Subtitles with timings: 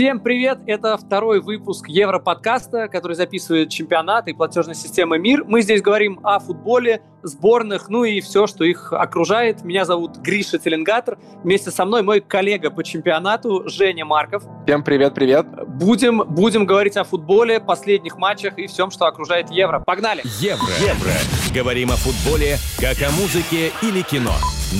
[0.00, 0.60] Всем привет!
[0.66, 5.44] Это второй выпуск Европодкаста, который записывает чемпионат и платежная система МИР.
[5.44, 9.62] Мы здесь говорим о футболе, сборных, ну и все, что их окружает.
[9.62, 11.18] Меня зовут Гриша Теленгатор.
[11.44, 14.42] Вместе со мной мой коллега по чемпионату Женя Марков.
[14.64, 15.44] Всем привет-привет!
[15.66, 19.80] Будем, будем говорить о футболе, последних матчах и всем, что окружает Евро.
[19.80, 20.22] Погнали!
[20.40, 20.72] Евро.
[20.80, 21.12] Евро.
[21.54, 24.32] Говорим о футболе, как о музыке или кино.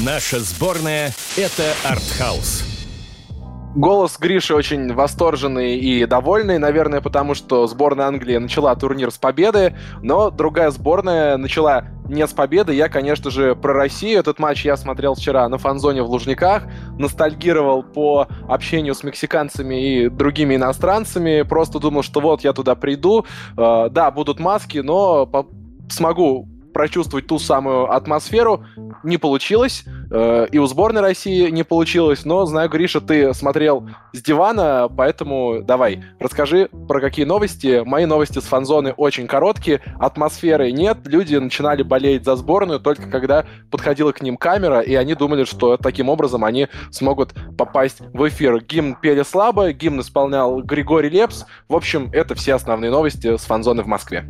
[0.02, 2.79] Наша сборная— это артхаус.
[3.76, 9.76] Голос Гриши очень восторженный и довольный, наверное, потому что сборная Англии начала турнир с победы,
[10.02, 12.74] но другая сборная начала не с победы.
[12.74, 14.18] Я, конечно же, про Россию.
[14.18, 16.64] Этот матч я смотрел вчера на фанзоне в Лужниках,
[16.98, 23.24] ностальгировал по общению с мексиканцами и другими иностранцами, просто думал, что вот я туда приду,
[23.56, 25.30] э, да, будут маски, но
[25.88, 28.64] смогу прочувствовать ту самую атмосферу.
[29.02, 29.84] Не получилось.
[30.10, 32.24] Э, и у сборной России не получилось.
[32.24, 37.82] Но, знаю, Гриша, ты смотрел с дивана, поэтому давай, расскажи про какие новости.
[37.84, 39.80] Мои новости с фанзоны очень короткие.
[39.98, 40.98] Атмосферы нет.
[41.04, 45.76] Люди начинали болеть за сборную только когда подходила к ним камера, и они думали, что
[45.76, 48.62] таким образом они смогут попасть в эфир.
[48.62, 51.44] Гимн пели слабо, гимн исполнял Григорий Лепс.
[51.68, 54.24] В общем, это все основные новости с фанзоны в Москве.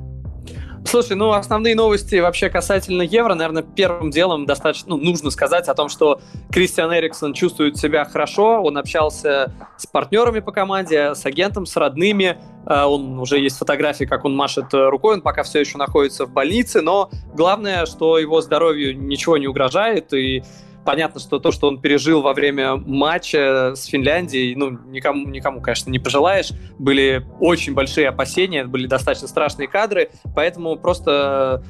[0.84, 5.74] Слушай, ну основные новости вообще касательно Евро, наверное, первым делом достаточно, ну, нужно сказать о
[5.74, 11.66] том, что Кристиан Эриксон чувствует себя хорошо, он общался с партнерами по команде, с агентом,
[11.66, 15.78] с родными, э, он уже есть фотографии, как он машет рукой, он пока все еще
[15.78, 20.42] находится в больнице, но главное, что его здоровью ничего не угрожает, и
[20.84, 25.90] понятно, что то, что он пережил во время матча с Финляндией, ну, никому, никому, конечно,
[25.90, 26.50] не пожелаешь.
[26.78, 31.62] Были очень большие опасения, были достаточно страшные кадры, поэтому просто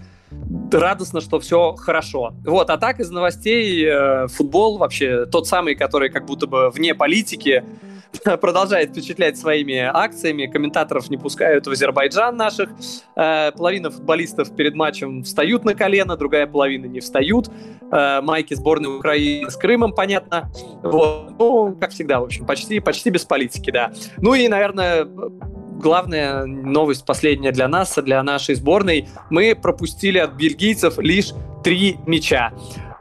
[0.72, 2.34] радостно, что все хорошо.
[2.44, 6.94] Вот, а так из новостей э, футбол вообще тот самый, который как будто бы вне
[6.94, 7.64] политики,
[8.40, 10.46] продолжает впечатлять своими акциями.
[10.46, 12.70] Комментаторов не пускают в Азербайджан наших.
[13.16, 17.48] Э, половина футболистов перед матчем встают на колено, другая половина не встают.
[17.90, 20.50] Э, майки сборной Украины с Крымом, понятно.
[20.82, 21.34] Вот.
[21.38, 23.92] Ну, как всегда, в общем, почти, почти без политики, да.
[24.18, 29.08] Ну и, наверное, главная новость последняя для нас, для нашей сборной.
[29.30, 31.32] Мы пропустили от бельгийцев лишь
[31.64, 32.52] три мяча.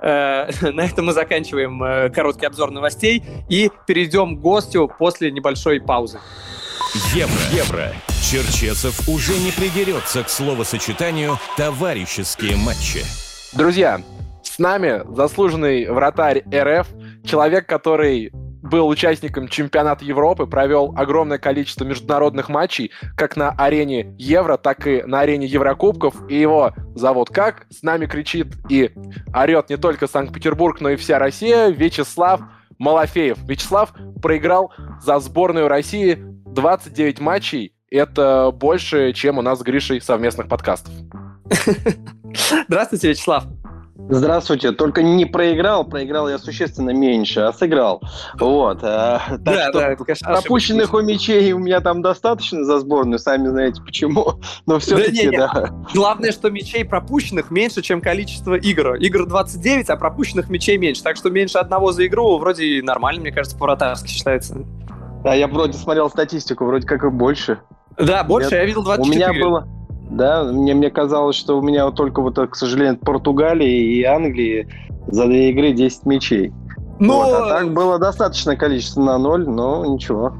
[0.02, 5.80] Э, на этом мы заканчиваем э, короткий обзор новостей и перейдем к гостю после небольшой
[5.82, 6.20] паузы.
[7.14, 7.34] Евро.
[7.52, 7.94] Евро.
[8.22, 13.04] Черчесов уже не придерется к словосочетанию «товарищеские матчи».
[13.54, 14.02] Друзья,
[14.44, 16.88] с нами заслуженный вратарь РФ,
[17.24, 18.31] человек, который
[18.62, 25.03] был участником чемпионата Европы, провел огромное количество международных матчей, как на арене Евро, так и
[25.03, 26.30] на арене Еврокубков.
[26.30, 27.66] И его зовут как?
[27.69, 28.92] С нами кричит и
[29.34, 31.69] орет не только Санкт-Петербург, но и вся Россия.
[31.69, 32.42] Вячеслав
[32.78, 33.38] Малафеев.
[33.48, 34.72] Вячеслав проиграл
[35.02, 37.74] за сборную России 29 матчей.
[37.92, 40.94] Это больше, чем у нас с Гришей совместных подкастов.
[42.68, 43.46] Здравствуйте, Вячеслав.
[44.08, 44.72] Здравствуйте.
[44.72, 48.02] Только не проиграл, проиграл я существенно меньше, а сыграл.
[48.40, 48.80] Вот.
[48.82, 53.20] А, так да, что да, конечно, пропущенных у мячей у меня там достаточно за сборную,
[53.20, 54.40] сами знаете почему.
[54.66, 55.70] Но все-таки, да, да.
[55.94, 58.96] Главное, что мячей пропущенных меньше, чем количество игр.
[58.96, 61.04] Игр 29, а пропущенных мячей меньше.
[61.04, 64.66] Так что меньше одного за игру вроде нормально, мне кажется, по-вратарски считается.
[65.24, 67.60] А я вроде смотрел статистику, вроде как и больше.
[67.98, 69.28] Да, больше, я, я видел 24.
[69.28, 69.79] У меня было...
[70.09, 74.68] Да, мне, мне казалось, что у меня вот только вот, к сожалению, Португалии и Англии
[75.08, 76.53] за две игры 10 мячей.
[77.00, 77.20] Но...
[77.20, 80.34] Вот, а так было достаточное количество на ноль, но ничего.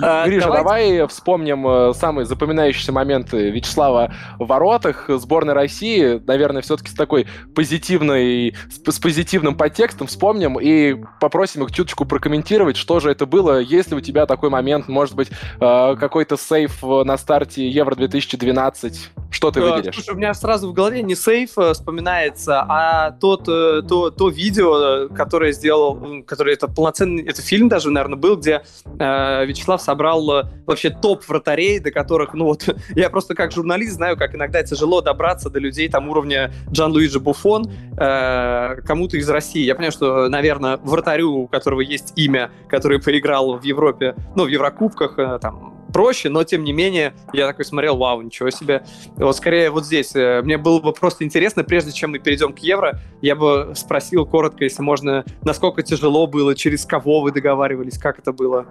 [0.00, 0.58] А, Гриша, давай...
[0.58, 6.20] давай вспомним э, самые запоминающиеся моменты Вячеслава в воротах сборной России.
[6.26, 12.76] Наверное, все-таки с такой позитивной, с, с позитивным подтекстом вспомним и попросим их чуточку прокомментировать,
[12.76, 13.60] что же это было.
[13.60, 18.94] Есть ли у тебя такой момент, может быть, э, какой-то сейф на старте Евро-2012?
[19.30, 19.94] Что ты э, выделишь?
[19.94, 25.52] Слушай, у меня сразу в голове не сейф вспоминается, а тот, то, то видео, которое
[25.52, 31.22] сделал, которое это полноценный, это фильм даже, наверное, был, где Вячеслав собрал э, вообще топ
[31.28, 35.58] вратарей, до которых, ну вот, я просто как журналист знаю, как иногда тяжело добраться до
[35.58, 39.62] людей там уровня Джан-Луиджи Буфон, э, кому-то из России.
[39.62, 44.48] Я понимаю, что, наверное, вратарю, у которого есть имя, который поиграл в Европе, ну, в
[44.48, 48.84] Еврокубках, э, там, проще, но тем не менее я такой смотрел, вау, ничего себе.
[49.16, 50.14] Вот скорее вот здесь.
[50.16, 54.26] Э, мне было бы просто интересно, прежде чем мы перейдем к евро, я бы спросил
[54.26, 58.66] коротко, если можно, насколько тяжело было, через кого вы договаривались, как это было?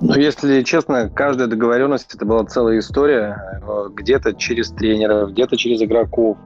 [0.00, 3.60] Ну, если честно, каждая договоренность это была целая история.
[3.62, 6.36] Э, где-то через тренеров, где-то через игроков,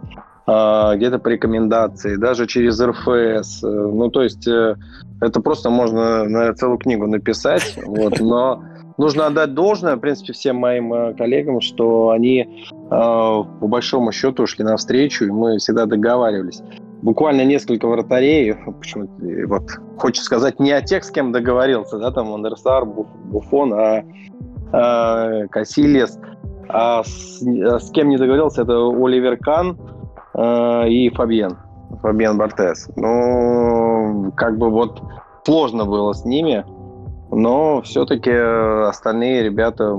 [0.47, 3.65] э, где-то по рекомендации, даже через РФС.
[3.65, 7.79] Э, ну, то есть это просто можно на целую книгу написать.
[7.87, 8.63] Вот, но
[8.99, 14.47] нужно отдать должное, в принципе, всем моим э, коллегам, что они э, по большому счету
[14.47, 16.63] шли навстречу, и мы всегда договаривались.
[17.03, 19.09] Буквально несколько вратарей, почему
[19.47, 24.03] вот хочется сказать не о тех, с кем договорился, да, там Андерсар, Буфон, а
[24.73, 26.19] э, Касильес,
[26.69, 29.79] а с, а с кем не договорился, это Оливер Кан
[30.35, 31.57] э, и Фабьен,
[32.03, 32.89] Фабьен Бартес.
[32.97, 35.01] Ну, как бы вот
[35.45, 36.65] сложно было с ними,
[37.31, 39.97] но все-таки остальные ребята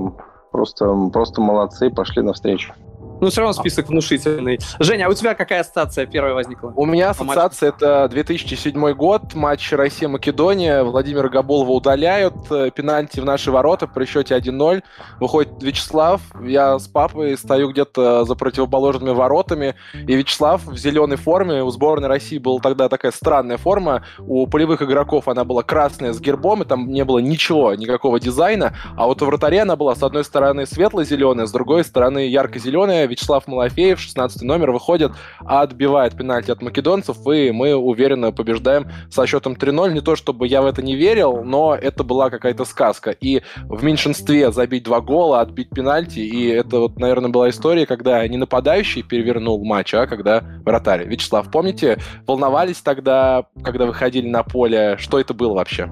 [0.52, 2.74] просто, просто молодцы, пошли навстречу.
[3.20, 4.58] Ну, все равно список внушительный.
[4.78, 6.72] Женя, а у тебя какая ассоциация первая возникла?
[6.74, 10.82] У меня ассоциация это 2007 год, матч Россия-Македония.
[10.82, 14.82] Владимира Габолова удаляют, э, пенальти в наши ворота при счете 1-0.
[15.20, 21.62] Выходит Вячеслав, я с папой стою где-то за противоположными воротами, и Вячеслав в зеленой форме,
[21.62, 26.20] у сборной России была тогда такая странная форма, у полевых игроков она была красная с
[26.20, 30.02] гербом, и там не было ничего, никакого дизайна, а вот у вратаря она была с
[30.02, 36.62] одной стороны светло-зеленая, с другой стороны ярко-зеленая, Вячеслав Малафеев, 16 номер, выходит, отбивает пенальти от
[36.62, 39.92] македонцев, и мы уверенно побеждаем со счетом 3-0.
[39.92, 43.10] Не то, чтобы я в это не верил, но это была какая-то сказка.
[43.10, 48.26] И в меньшинстве забить два гола, отбить пенальти, и это вот, наверное, была история, когда
[48.26, 51.06] не нападающий перевернул матч, а когда вратарь.
[51.06, 54.96] Вячеслав, помните, волновались тогда, когда выходили на поле?
[54.98, 55.88] Что это было вообще?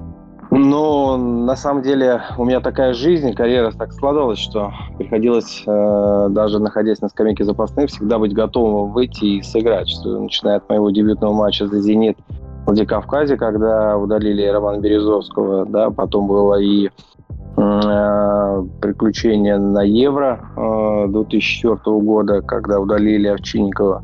[0.61, 6.59] Ну, на самом деле, у меня такая жизнь, карьера так складывалась, что приходилось, э, даже
[6.59, 9.89] находясь на скамейке запасных, всегда быть готовым выйти и сыграть.
[9.89, 12.19] Что, начиная от моего дебютного матча за «Зенит»
[12.63, 21.07] в Владикавказе, когда удалили Романа Березовского, да, потом было и э, приключение на Евро э,
[21.09, 24.03] 2004 года, когда удалили Овчинникова.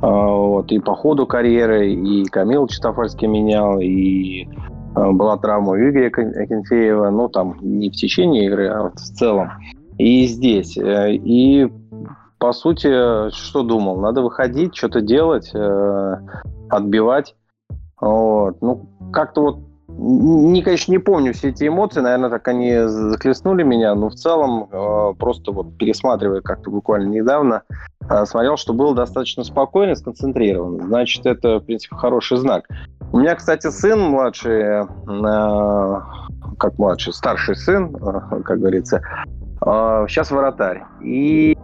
[0.00, 4.46] Э, вот, и по ходу карьеры, и Камил Читофальский менял, и
[4.94, 9.50] была травма у Игоря Акинфеева, ну, там, не в течение игры, а вот в целом.
[9.98, 10.78] И здесь.
[10.78, 11.70] Э, и,
[12.38, 14.00] по сути, что думал?
[14.00, 16.16] Надо выходить, что-то делать, э,
[16.70, 17.34] отбивать.
[18.00, 18.62] Вот.
[18.62, 19.58] Ну, как-то вот
[19.88, 24.68] не, конечно, не помню все эти эмоции, наверное, так они захлестнули меня, но в целом
[25.18, 27.62] просто вот пересматривая как-то буквально недавно,
[28.26, 30.86] смотрел, что был достаточно спокойно, сконцентрирован.
[30.86, 32.68] Значит, это, в принципе, хороший знак.
[33.12, 34.84] У меня, кстати, сын младший, э,
[36.58, 39.00] как младший, старший сын, э, как говорится,
[39.64, 40.82] э, сейчас вратарь.
[41.00, 41.56] И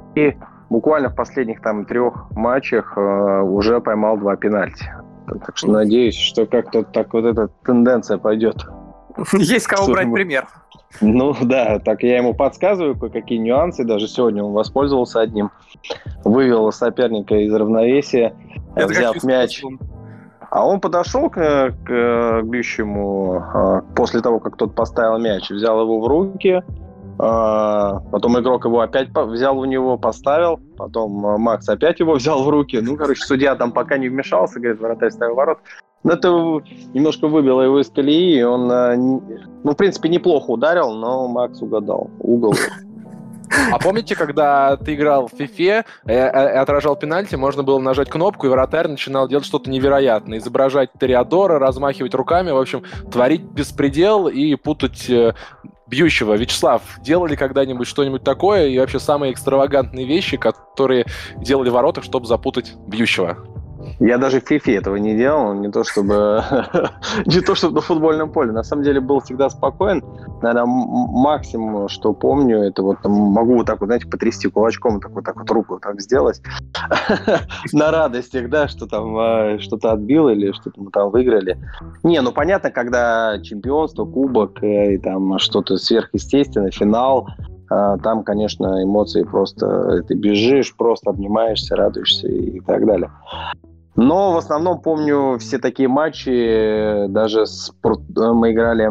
[0.71, 4.91] буквально в последних там трех матчах уже поймал два пенальти.
[5.27, 8.65] Так что надеюсь, что как-то так вот эта тенденция пойдет.
[9.33, 10.47] Есть кого брать пример.
[11.01, 13.85] Ну да, так я ему подсказываю кое-какие нюансы.
[13.85, 15.51] Даже сегодня он воспользовался одним.
[16.25, 18.35] Вывел соперника из равновесия,
[18.77, 19.59] Это взяв мяч.
[19.59, 19.94] Способ?
[20.55, 25.81] А он подошел к, к, к бьющему а, после того, как тот поставил мяч, взял
[25.81, 26.63] его в руки,
[27.19, 32.45] а, потом игрок его опять взял у него, поставил, потом а, Макс опять его взял
[32.45, 32.79] в руки.
[32.81, 35.59] Ну, короче, судья там пока не вмешался, говорит, вратарь ставил ворот.
[36.05, 36.29] Но это
[36.95, 42.55] немножко выбило его из колеи, он, ну, в принципе, неплохо ударил, но Макс угадал угол.
[43.73, 48.11] А помните, когда ты играл в FIFA и э, э, отражал пенальти, можно было нажать
[48.11, 50.39] кнопку, и вратарь начинал делать что-то невероятное.
[50.39, 55.35] Изображать Ториадора, размахивать руками, в общем, творить беспредел и путать э,
[55.87, 56.35] бьющего.
[56.35, 62.27] Вячеслав, делали когда-нибудь что-нибудь такое и вообще самые экстравагантные вещи, которые делали в воротах, чтобы
[62.27, 63.54] запутать бьющего?
[64.01, 66.43] Я даже в FIFA этого не делал, не то чтобы
[67.27, 68.53] не то чтобы на футбольном поле.
[68.53, 70.03] На самом деле был всегда спокоен.
[70.43, 75.13] Наверное, максимум, что помню, это вот там, могу вот так вот, знаете, потрясти кулачком, так
[75.13, 76.41] вот так вот руку так сделать
[77.73, 81.59] на радостях, да, что там а, что-то отбил или что-то мы там выиграли.
[82.03, 87.29] Не, ну понятно, когда чемпионство, кубок э, и там что-то сверхъестественное, финал,
[87.71, 90.03] а, там, конечно, эмоции просто...
[90.07, 93.11] Ты бежишь, просто обнимаешься, радуешься и так далее.
[93.97, 97.73] Но в основном помню все такие матчи, даже с,
[98.17, 98.91] мы играли,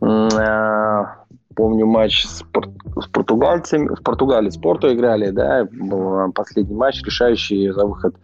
[0.00, 1.06] э,
[1.54, 7.70] помню матч с, с португальцами, в Португалии с Порту играли, да, был последний матч, решающий
[7.70, 8.16] за выход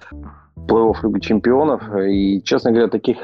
[0.57, 1.83] плей-офф Лиги Чемпионов.
[1.97, 3.19] И, честно говоря, таких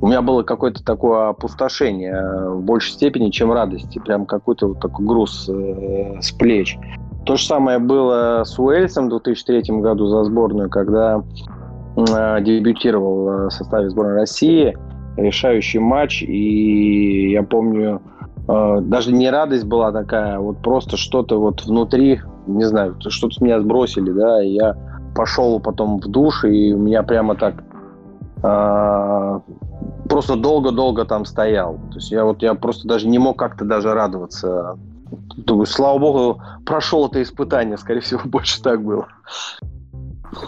[0.00, 4.00] у меня было какое-то такое опустошение в большей степени, чем радости.
[4.00, 6.76] Прям какой-то вот такой груз э, с плеч.
[7.24, 11.51] То же самое было с Уэльсом в 2003 году за сборную, когда Э,
[11.96, 14.76] дебютировал э, в составе сборной России.
[15.16, 16.22] Решающий матч.
[16.22, 18.00] И я помню,
[18.48, 23.40] э, даже не радость была такая, вот просто что-то вот внутри, не знаю, что-то с
[23.40, 24.76] меня сбросили, да, и я
[25.14, 27.64] пошел потом в душ, и у меня прямо так
[30.08, 31.74] просто долго-долго там стоял.
[31.90, 34.76] То есть я вот я просто даже не мог как-то даже радоваться
[35.36, 39.08] Думаю, слава богу, прошел это испытание, скорее всего, больше так было.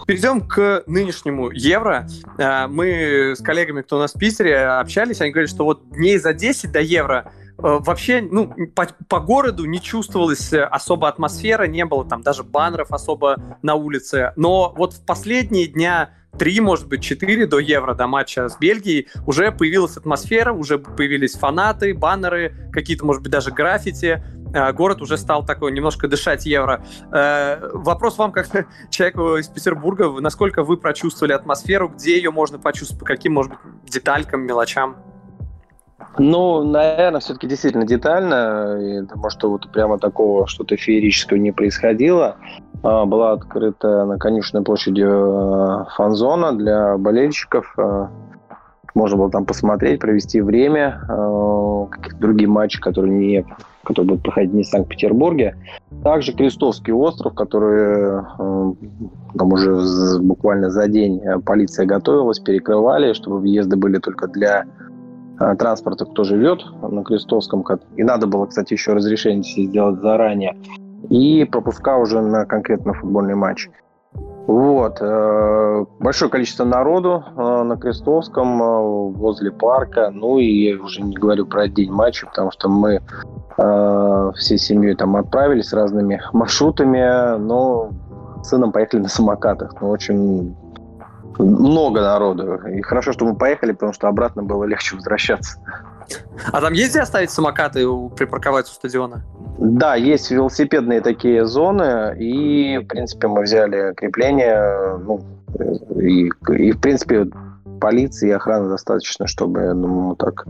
[0.07, 2.07] Перейдем к нынешнему евро.
[2.37, 6.17] Э, мы с коллегами, кто у нас в Питере, общались, они говорят, что вот дней
[6.17, 11.85] за 10 до евро э, вообще ну, по, по городу не чувствовалась особо атмосфера, не
[11.85, 14.33] было там даже баннеров особо на улице.
[14.35, 19.07] Но вот в последние дня три, может быть, четыре до Евро, до матча с Бельгией,
[19.25, 24.23] уже появилась атмосфера, уже появились фанаты, баннеры, какие-то, может быть, даже граффити.
[24.55, 26.81] Э, город уже стал такой немножко дышать Евро.
[27.11, 28.47] Э, вопрос вам, как
[28.89, 33.59] человеку из Петербурга, насколько вы прочувствовали атмосферу, где ее можно почувствовать, по каким, может быть,
[33.91, 34.95] деталькам, мелочам?
[36.17, 39.05] Ну, наверное, все-таки действительно детально.
[39.09, 42.37] Потому что вот прямо такого что-то феерического не происходило.
[42.83, 47.75] А, была открыта на конечной площади э, фан-зона для болельщиков.
[48.93, 51.01] Можно было там посмотреть, провести время.
[51.91, 53.45] Какие-то другие матчи, которые, не,
[53.85, 55.55] которые будут проходить не в Санкт-Петербурге.
[56.03, 58.73] Также Крестовский остров, который э,
[59.37, 64.65] там уже буквально за день полиция готовилась, перекрывали, чтобы въезды были только для
[65.39, 67.65] Э, транспорта, кто живет на Крестовском.
[67.97, 70.55] И надо было, кстати, еще разрешение сделать заранее.
[71.09, 73.69] И пропуска уже на конкретно футбольный матч.
[74.47, 74.97] Вот.
[75.01, 80.11] Э, большое количество народу э, на Крестовском, возле парка.
[80.11, 83.01] Ну и я уже не говорю про день матча, потому что мы
[84.35, 87.89] всей семьей там отправились разными маршрутами, но
[88.43, 89.75] с сыном поехали на самокатах.
[89.79, 90.53] Ну, очень
[91.39, 92.55] много народу.
[92.67, 95.59] И хорошо, что мы поехали, потому что обратно было легче возвращаться.
[96.51, 99.23] А там есть где оставить самокаты и припарковать у стадиона?
[99.57, 105.21] Да, есть велосипедные такие зоны, и, в принципе, мы взяли крепление, ну,
[105.99, 107.27] и, и в принципе,
[107.79, 110.45] полиции и охраны достаточно, чтобы, я думаю, так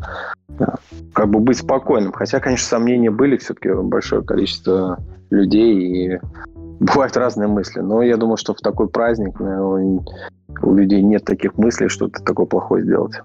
[1.13, 2.13] как бы быть спокойным.
[2.13, 6.19] Хотя, конечно, сомнения были, все-таки большое количество людей, и
[6.79, 7.79] бывают разные мысли.
[7.79, 10.01] Но я думаю, что в такой праздник наверное,
[10.61, 13.15] у людей нет таких мыслей, что-то такое плохое сделать.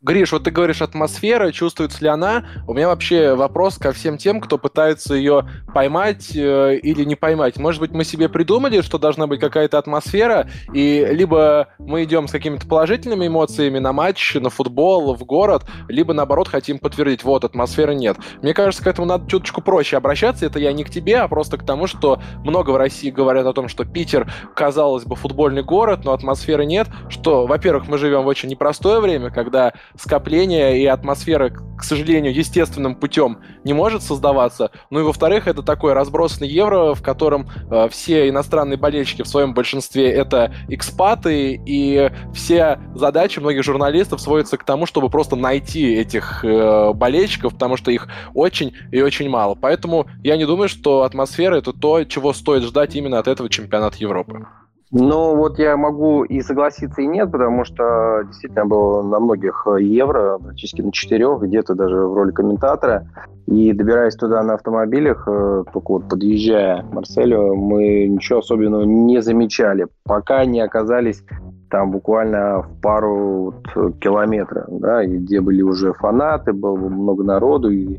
[0.00, 2.44] Гриш, вот ты говоришь атмосфера, чувствуется ли она?
[2.68, 7.56] У меня вообще вопрос ко всем тем, кто пытается ее поймать э, или не поймать.
[7.56, 12.30] Может быть, мы себе придумали, что должна быть какая-то атмосфера, и либо мы идем с
[12.30, 17.96] какими-то положительными эмоциями на матч, на футбол, в город, либо наоборот хотим подтвердить, вот, атмосферы
[17.96, 18.18] нет.
[18.40, 20.46] Мне кажется, к этому надо чуточку проще обращаться.
[20.46, 23.52] Это я не к тебе, а просто к тому, что много в России говорят о
[23.52, 26.86] том, что Питер, казалось бы, футбольный город, но атмосферы нет.
[27.08, 32.94] Что, во-первых, мы живем в очень непростое время, когда скопление и атмосфера, к сожалению, естественным
[32.94, 34.70] путем не может создаваться.
[34.90, 39.54] Ну и во-вторых, это такой разбросанный евро, в котором э, все иностранные болельщики в своем
[39.54, 46.44] большинстве это экспаты, и все задачи многих журналистов сводятся к тому, чтобы просто найти этих
[46.44, 49.54] э, болельщиков, потому что их очень и очень мало.
[49.54, 53.98] Поэтому я не думаю, что атмосфера это то, чего стоит ждать именно от этого чемпионата
[53.98, 54.46] Европы.
[54.90, 60.38] Ну, вот я могу и согласиться, и нет, потому что действительно был на многих евро,
[60.38, 63.06] практически на четырех, где-то даже в роли комментатора.
[63.46, 69.20] И добираясь туда на автомобилях, э, только вот подъезжая к Марселю, мы ничего особенного не
[69.20, 71.22] замечали, пока не оказались
[71.70, 77.70] там буквально в пару вот километров, да, и где были уже фанаты, было много народу,
[77.70, 77.98] и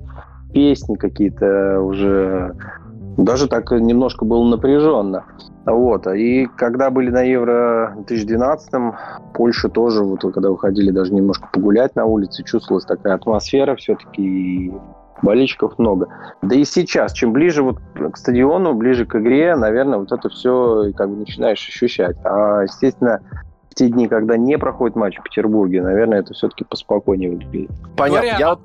[0.54, 2.56] песни какие-то уже
[3.18, 5.26] даже так немножко было напряженно.
[5.70, 6.08] Вот.
[6.08, 8.72] И когда были на Евро 2012,
[9.34, 14.74] Польша тоже, вот когда выходили даже немножко погулять на улице, чувствовалась такая атмосфера все-таки,
[15.22, 16.08] болельщиков много.
[16.42, 20.92] Да и сейчас, чем ближе вот к стадиону, ближе к игре, наверное, вот это все
[20.96, 22.18] как бы начинаешь ощущать.
[22.24, 23.22] А, естественно,
[23.70, 27.72] в те дни, когда не проходит матч в Петербурге, наверное, это все-таки поспокойнее выглядит.
[27.96, 28.38] Понятно.
[28.40, 28.62] Я вот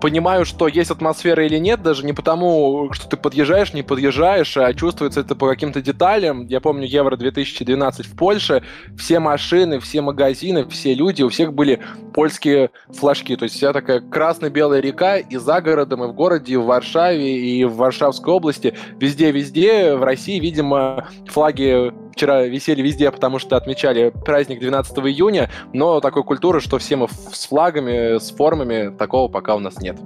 [0.00, 4.72] понимаю, что есть атмосфера или нет, даже не потому, что ты подъезжаешь, не подъезжаешь, а
[4.74, 6.46] чувствуется это по каким-то деталям.
[6.46, 8.62] Я помню Евро 2012 в Польше,
[8.96, 11.80] все машины, все магазины, все люди, у всех были
[12.12, 16.56] польские флажки, то есть вся такая красно-белая река и за городом, и в городе, и
[16.56, 23.38] в Варшаве, и в Варшавской области, везде-везде в России, видимо, флаги вчера висели везде, потому
[23.38, 28.94] что отмечали праздник 12 июня, но такой культуры, что все мы с флагами, с формами,
[28.96, 29.98] такого пока у нас нет.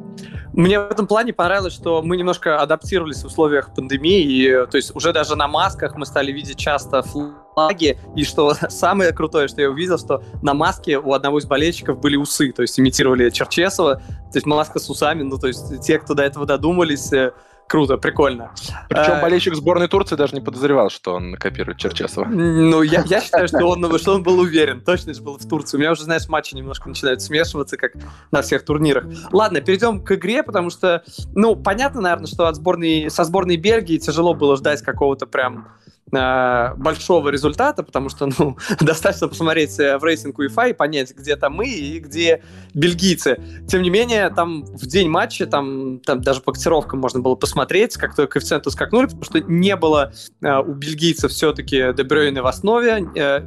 [0.52, 4.94] Мне в этом плане понравилось, что мы немножко адаптировались в условиях пандемии, и, то есть
[4.96, 9.68] уже даже на масках мы стали видеть часто флаги, и что самое крутое, что я
[9.68, 14.32] увидел, что на маске у одного из болельщиков были усы, то есть имитировали Черчесова, то
[14.32, 17.32] есть маска с усами, ну то есть те, кто до этого додумались, э,
[17.68, 18.52] Круто, прикольно.
[18.88, 19.20] Причем а...
[19.20, 22.24] болельщик сборной Турции даже не подозревал, что он копирует Черчесова.
[22.26, 24.80] Ну, я, я считаю, что он, что он был уверен.
[24.82, 25.76] Точно же был в Турции.
[25.76, 27.92] У меня уже, знаешь, матчи немножко начинают смешиваться, как
[28.30, 29.04] на всех турнирах.
[29.32, 31.02] Ладно, перейдем к игре, потому что,
[31.34, 35.68] ну, понятно, наверное, что от сборной, со сборной Бельгии тяжело было ждать какого-то прям
[36.12, 41.34] Э, большого результата, потому что ну, достаточно посмотреть э, в рейтинг UEFA и понять, где
[41.34, 42.44] там мы и где
[42.74, 43.40] бельгийцы.
[43.66, 47.96] Тем не менее, там в день матча, там, там даже по котировкам можно было посмотреть,
[47.96, 53.04] как то коэффициенты скакнули, потому что не было э, у бельгийцев все-таки Дебрёйна в основе,
[53.16, 53.40] э,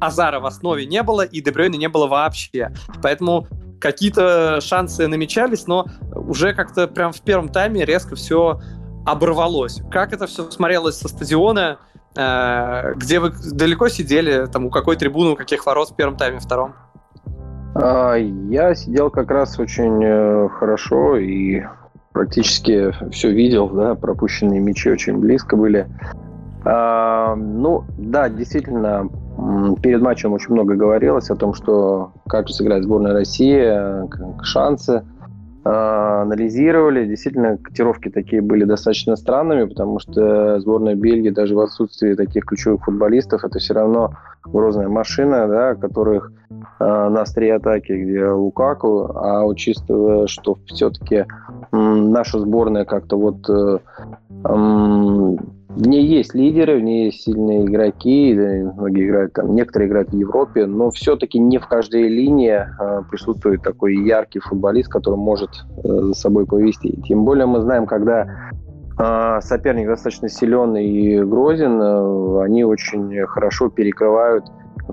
[0.00, 2.72] Азара в основе не было, и Дебрёйна не было вообще.
[3.02, 3.48] Поэтому
[3.80, 8.60] какие-то шансы намечались, но уже как-то прям в первом тайме резко все
[9.04, 9.82] оборвалось.
[9.90, 11.80] Как это все смотрелось со стадиона?
[12.16, 16.38] Э, где вы далеко сидели, там у какой трибуны, у каких ворот в первом тайме,
[16.38, 16.74] втором?
[17.74, 21.62] А, я сидел как раз очень э, хорошо и
[22.12, 25.88] практически все видел, да, пропущенные мячи очень близко были.
[26.64, 29.08] А, ну, да, действительно,
[29.82, 34.06] перед матчем очень много говорилось о том, что как же сыграет сборная России, э,
[34.42, 35.04] шансы.
[35.64, 37.06] А, анализировали.
[37.06, 42.84] Действительно, котировки такие были достаточно странными, потому что сборная Бельгии даже в отсутствии таких ключевых
[42.84, 49.44] футболистов это все равно грозная машина, да, которых э, на острие атаки, где Лукаку, а
[49.46, 51.24] учитывая, что все-таки э,
[51.72, 53.78] наша сборная как-то вот э,
[54.44, 55.36] э,
[55.76, 60.16] в ней есть лидеры, в ней есть сильные игроки, многие играют там, некоторые играют в
[60.16, 65.88] Европе, но все-таки не в каждой линии э, присутствует такой яркий футболист, который может э,
[65.88, 67.00] за собой повести.
[67.02, 68.52] Тем более мы знаем, когда
[68.98, 74.44] э, соперник достаточно силен и грозен, э, они очень хорошо перекрывают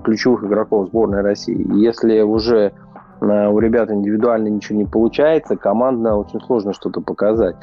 [0.02, 1.64] ключевых игроков сборной России.
[1.80, 2.72] Если уже
[3.20, 7.56] э, у ребят индивидуально ничего не получается, командно очень сложно что-то показать.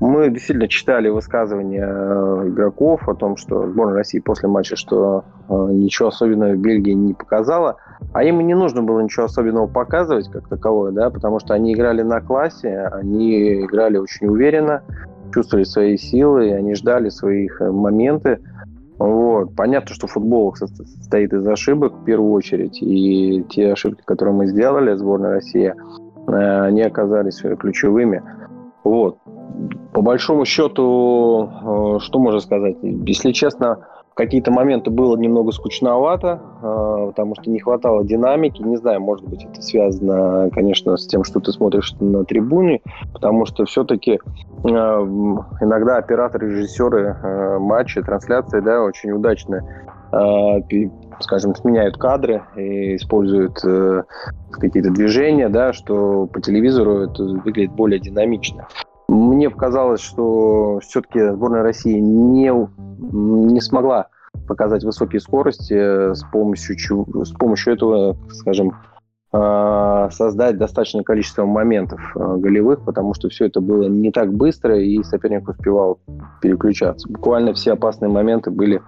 [0.00, 5.54] Мы действительно читали высказывания э, игроков о том, что сборная России после матча, что э,
[5.70, 7.76] ничего особенного в Бельгии не показала.
[8.12, 12.02] А им не нужно было ничего особенного показывать как таковое, да, потому что они играли
[12.02, 14.82] на классе, они играли очень уверенно,
[15.32, 18.40] чувствовали свои силы, они ждали своих э, моменты.
[18.98, 19.54] Вот.
[19.56, 24.94] Понятно, что футбол состоит из ошибок в первую очередь, и те ошибки, которые мы сделали,
[24.94, 25.74] сборная России,
[26.26, 28.22] они оказались ключевыми.
[28.84, 29.18] Вот
[29.94, 32.76] по большому счету, э, что можно сказать?
[32.82, 38.60] Если честно, какие-то моменты было немного скучновато, э, потому что не хватало динамики.
[38.60, 42.80] Не знаю, может быть, это связано, конечно, с тем, что ты смотришь на трибуне,
[43.12, 44.18] потому что все-таки
[44.64, 49.62] э, иногда операторы, режиссеры матча, трансляции, да, очень удачно
[51.20, 53.60] скажем, сменяют кадры и используют
[54.50, 58.68] какие-то движения, да, что по телевизору это выглядит более динамично.
[59.08, 62.52] Мне показалось, что все-таки сборная России не,
[62.98, 64.08] не смогла
[64.46, 68.74] показать высокие скорости э, с помощью, с помощью этого, скажем,
[69.32, 74.78] э, создать достаточное количество моментов э, голевых, потому что все это было не так быстро,
[74.78, 75.98] и соперник успевал
[76.40, 77.08] переключаться.
[77.08, 78.82] Буквально все опасные моменты были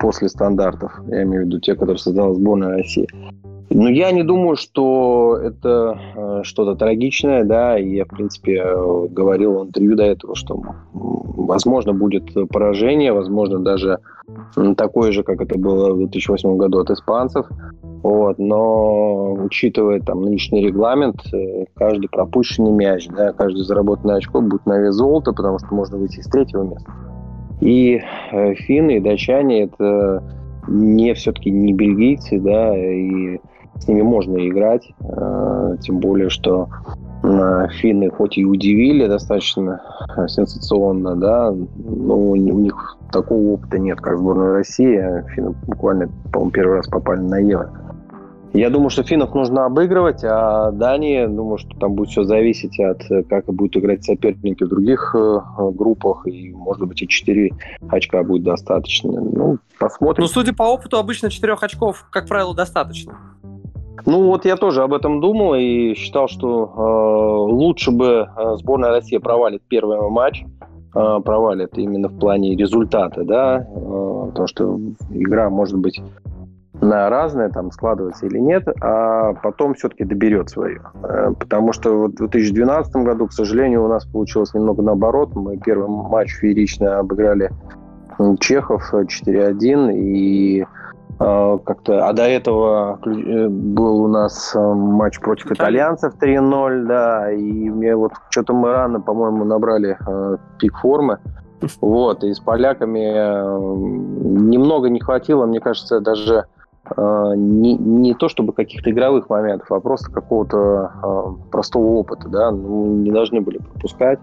[0.00, 0.92] после стандартов.
[1.08, 3.06] Я имею в виду те, которые создала сборная России.
[3.72, 9.06] Ну, я не думаю, что это э, что-то трагичное, да, и я, в принципе, э,
[9.08, 10.60] говорил в интервью до этого, что,
[10.92, 14.00] возможно, будет поражение, возможно, даже
[14.76, 17.46] такое же, как это было в 2008 году от испанцев,
[18.02, 24.66] вот, но учитывая там нынешний регламент, э, каждый пропущенный мяч, да, каждый заработанный очко будет
[24.66, 26.90] на вес золота, потому что можно выйти с третьего места.
[27.60, 28.00] И
[28.32, 30.22] э, финны и датчане это
[30.66, 33.38] не все-таки не бельгийцы, да, и
[33.78, 36.68] с ними можно играть, э, тем более, что
[37.22, 39.82] финны хоть и удивили достаточно
[40.16, 45.02] э, сенсационно, да, но у них такого опыта нет, как сборная России.
[45.34, 47.70] Финны буквально, по-моему, первый раз попали на Евро.
[48.52, 53.02] Я думаю, что финнов нужно обыгрывать, а Дания, думаю, что там будет все зависеть от
[53.28, 57.52] как будут играть соперники в других группах, и, может быть, и 4
[57.88, 59.20] очка будет достаточно.
[59.20, 60.22] Ну, посмотрим.
[60.22, 63.14] Ну, судя по опыту, обычно 4 очков, как правило, достаточно.
[64.06, 68.90] Ну вот я тоже об этом думал и считал, что э, лучше бы э, сборная
[68.90, 70.42] России провалит первый матч,
[70.94, 76.00] э, провалит именно в плане результата, да, э, потому что игра может быть
[76.80, 80.80] разное, там складываться или нет, а потом все-таки доберет свое.
[81.02, 85.34] Э, потому что в 2012 году, к сожалению, у нас получилось немного наоборот.
[85.34, 87.50] Мы первый матч феерично обыграли
[88.38, 90.66] Чехов 4-1, и
[91.22, 97.30] а, как-то, а до этого э, был у нас э, матч против итальянцев 3-0, да,
[97.30, 101.18] и мне вот что-то мы рано, по-моему, набрали э, пик формы,
[101.82, 103.58] вот, и с поляками э,
[104.48, 106.59] немного не хватило, мне кажется, даже э,
[106.96, 112.96] не, не то чтобы каких-то игровых моментов, а просто какого-то э, простого опыта, да, ну,
[112.96, 114.18] не должны были пропускать,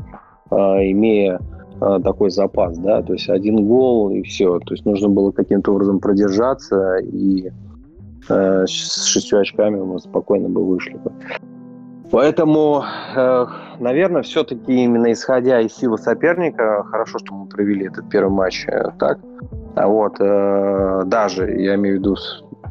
[0.52, 1.40] э, имея
[1.80, 5.74] Э, такой запас, да, то есть один гол и все, то есть нужно было каким-то
[5.74, 7.52] образом продержаться и
[8.30, 11.12] э, с шестью очками мы спокойно бы вышли бы.
[12.10, 12.84] Поэтому,
[13.16, 13.46] э,
[13.80, 18.90] наверное, все-таки именно исходя из силы соперника, хорошо, что мы провели этот первый матч э,
[18.98, 19.20] так.
[19.76, 22.16] А вот э, даже, я имею в виду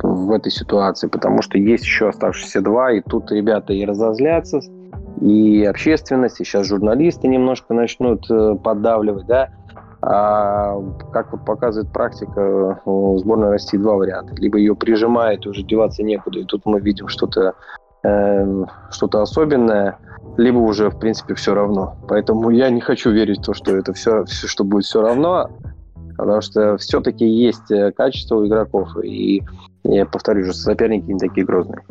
[0.03, 4.61] в этой ситуации, потому что есть еще оставшиеся два, и тут ребята и разозлятся,
[5.21, 9.49] и общественность, и сейчас журналисты немножко начнут э, поддавливать, да.
[10.03, 10.77] А
[11.13, 14.35] как вот показывает практика, у сборной России два варианта.
[14.37, 17.55] Либо ее прижимает, уже деваться некуда, и тут мы видим что-то
[18.05, 19.99] э, что-то особенное,
[20.37, 21.97] либо уже, в принципе, все равно.
[22.09, 25.51] Поэтому я не хочу верить в то, что это все, все что будет все равно,
[26.17, 29.43] потому что все-таки есть э, качество у игроков, и
[29.95, 31.83] я повторю, что соперники не такие грозные.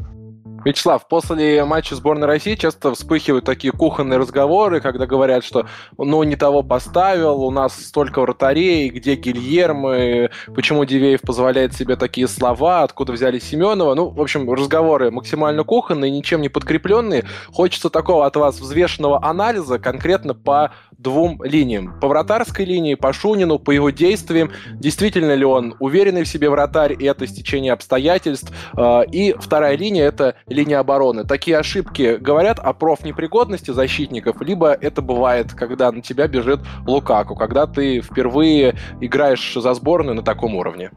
[0.66, 6.36] Вячеслав, после матча сборной России часто вспыхивают такие кухонные разговоры, когда говорят, что ну не
[6.36, 13.14] того поставил, у нас столько вратарей, где Гильермо, почему Дивеев позволяет себе такие слова, откуда
[13.14, 13.94] взяли Семенова.
[13.94, 17.26] Ну, в общем, разговоры максимально кухонные, ничем не подкрепленные.
[17.54, 22.00] Хочется такого от вас взвешенного анализа конкретно по двум линиям.
[22.00, 24.52] По вратарской линии, по Шунину, по его действиям.
[24.74, 28.52] Действительно ли он уверенный в себе вратарь, и это стечение обстоятельств.
[28.74, 31.24] А, и вторая линия— это линия обороны.
[31.24, 37.68] Такие ошибки говорят о профнепригодности защитников, либо это бывает, когда на тебя бежит Лукаку, когда
[37.68, 40.92] ты впервые играешь за сборную на таком уровне.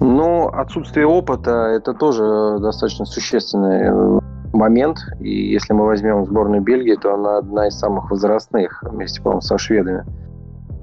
[0.00, 4.20] Ну, отсутствие опыта– это тоже достаточно существенный
[4.54, 4.98] момент.
[5.20, 9.58] И если мы возьмем сборную Бельгии, то она одна из самых возрастных вместе, по-моему, со
[9.58, 10.04] шведами.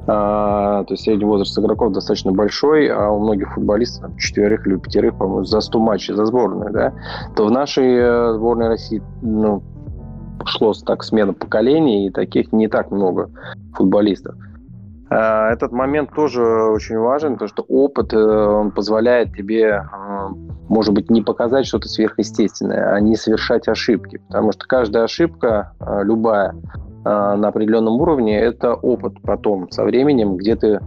[0.07, 4.77] А, то есть средний возраст игроков достаточно большой, а у многих футболистов там, четверых или
[4.77, 6.93] пятерых, по-моему, за 100 матчей за сборную, да,
[7.35, 9.61] то в нашей э, сборной России ну,
[10.45, 13.29] шло так смена поколений, и таких не так много
[13.73, 14.35] футболистов.
[15.13, 20.27] А, этот момент тоже очень важен, потому что опыт, э, он позволяет тебе, э,
[20.69, 24.21] может быть, не показать что-то сверхъестественное, а не совершать ошибки.
[24.27, 26.55] Потому что каждая ошибка, любая,
[27.03, 30.79] на определенном уровне, это опыт потом, со временем, где ты,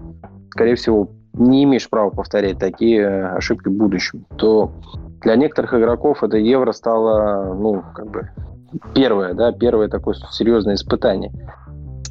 [0.52, 4.70] скорее всего, не имеешь права повторять такие ошибки в будущем, то
[5.22, 8.30] для некоторых игроков это евро стало, ну, как бы
[8.94, 11.32] первое, да, первое такое серьезное испытание.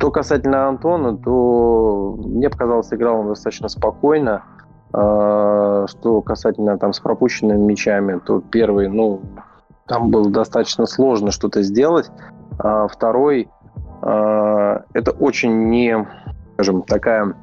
[0.04, 4.44] Что касательно Антона, то мне показалось, играл он достаточно спокойно.
[4.92, 9.22] А, что касательно там с пропущенными мячами, то первый, ну,
[9.88, 12.12] там было достаточно сложно что-то сделать.
[12.60, 13.48] А второй,
[14.02, 16.06] а, это очень не,
[16.56, 17.34] скажем, такая,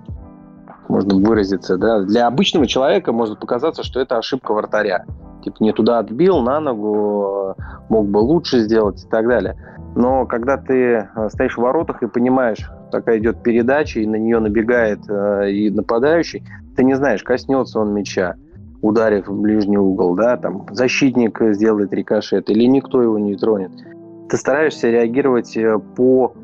[0.86, 5.06] можно выразиться, да, для обычного человека может показаться, что это ошибка вратаря.
[5.42, 7.54] Типа не туда отбил, на ногу,
[7.88, 9.56] мог бы лучше сделать и так далее.
[9.96, 14.38] Но когда ты э, стоишь в воротах и понимаешь, такая идет передача, и на нее
[14.38, 16.44] набегает э, и нападающий,
[16.76, 18.36] ты не знаешь, коснется он мяча,
[18.82, 23.72] ударив в ближний угол, да, там защитник сделает рикошет, или никто его не тронет.
[24.28, 26.34] Ты стараешься реагировать э, по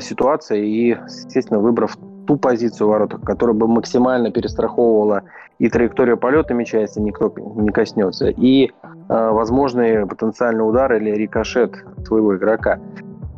[0.00, 5.22] ситуация и, естественно, выбрав ту позицию в воротах, которая бы максимально перестраховывала
[5.58, 8.70] и траекторию полета мяча, если никто не коснется, и э,
[9.08, 12.80] возможный потенциальный удар или рикошет своего игрока.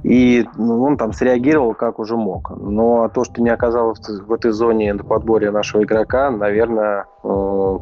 [0.03, 2.51] И ну, он там среагировал как уже мог.
[2.57, 7.79] Но то, что не оказалось в этой зоне на подборе нашего игрока, наверное, э,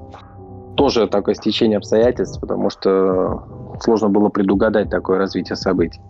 [0.76, 3.44] тоже такое стечение обстоятельств, потому что
[3.80, 6.00] сложно было предугадать такое развитие событий.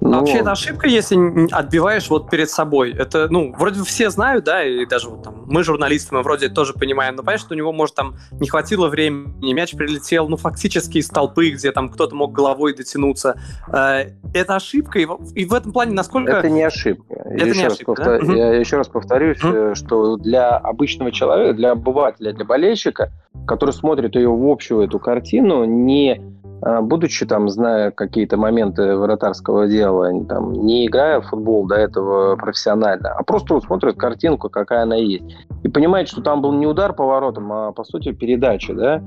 [0.00, 0.10] Но...
[0.10, 1.16] Ну, вообще это ошибка, если
[1.52, 2.92] отбиваешь вот перед собой.
[2.92, 6.72] Это, ну, вроде все знают, да, и даже вот там мы, журналисты, мы вроде тоже
[6.72, 10.98] понимаем, но понятно, что у него, может, там не хватило времени, мяч прилетел, ну, фактически
[10.98, 13.40] из толпы, где там кто-то мог головой дотянуться.
[13.72, 16.32] Э, это ошибка, и в, этом плане насколько...
[16.32, 17.14] Это не ошибка.
[17.14, 18.26] Это еще не ошибка, раз повтор...
[18.26, 18.34] да?
[18.34, 23.10] Я еще раз повторюсь, mm что для обычного человека, для обывателя, для болельщика,
[23.46, 26.20] который смотрит ее в общую эту картину, не
[26.64, 32.36] а, будучи там, зная какие-то моменты вратарского дела, там, не играя в футбол до этого
[32.36, 35.24] профессионально, а просто смотрит картинку, какая она есть.
[35.62, 39.02] И понимает, что там был не удар по воротам, а, по сути, передача, да,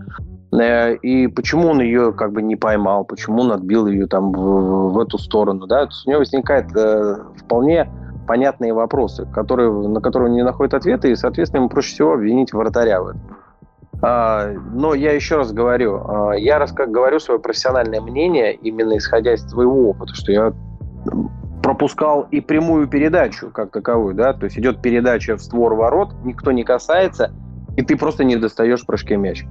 [0.60, 4.94] э, и почему он ее как бы не поймал, почему он отбил ее там в,
[4.94, 7.90] в эту сторону, да, То есть у него возникает э, вполне
[8.28, 12.54] понятные вопросы, которые, на которые он не находит ответа, и, соответственно, ему проще всего обвинить
[12.54, 13.22] вратаря в этом.
[14.02, 18.98] А, но я еще раз говорю, а, я раз как говорю свое профессиональное мнение, именно
[18.98, 20.54] исходя из своего опыта, что я
[21.68, 26.54] пропускал и прямую передачу как таковую, да, то есть идет передача в створ ворот, никто
[26.54, 27.34] не касается,
[27.76, 29.44] и ты просто не достаешь в прыжке мяч.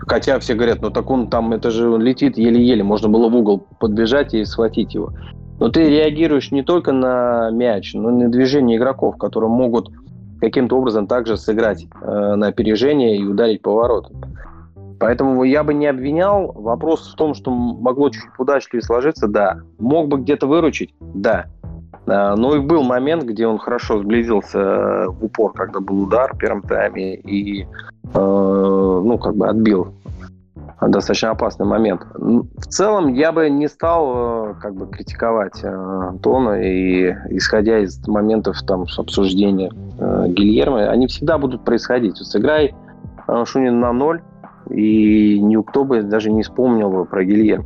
[0.00, 3.36] Хотя все говорят, ну так он там, это же он летит еле-еле, можно было в
[3.36, 5.14] угол подбежать и схватить его.
[5.58, 9.88] Но ты реагируешь не только на мяч, но и на движение игроков, которые могут
[10.42, 14.20] каким-то образом также сыграть э, на опережение и ударить по воротам.
[14.98, 16.52] Поэтому я бы не обвинял.
[16.52, 19.58] Вопрос в том, что могло чуть удачливее сложиться, да.
[19.78, 21.46] Мог бы где-то выручить, да.
[22.06, 26.34] А, но и был момент, где он хорошо сблизился э, в упор, когда был удар
[26.34, 27.66] в первом тайме и, э,
[28.14, 29.92] ну, как бы отбил
[30.80, 32.02] достаточно опасный момент.
[32.14, 38.56] В целом я бы не стал э, как бы критиковать Антона и исходя из моментов
[38.66, 42.18] там обсуждения Гильермо, они всегда будут происходить.
[42.18, 42.74] Вот сыграй
[43.46, 44.20] Шунин на ноль,
[44.70, 47.64] и никто бы даже не вспомнил бы про Гильермо.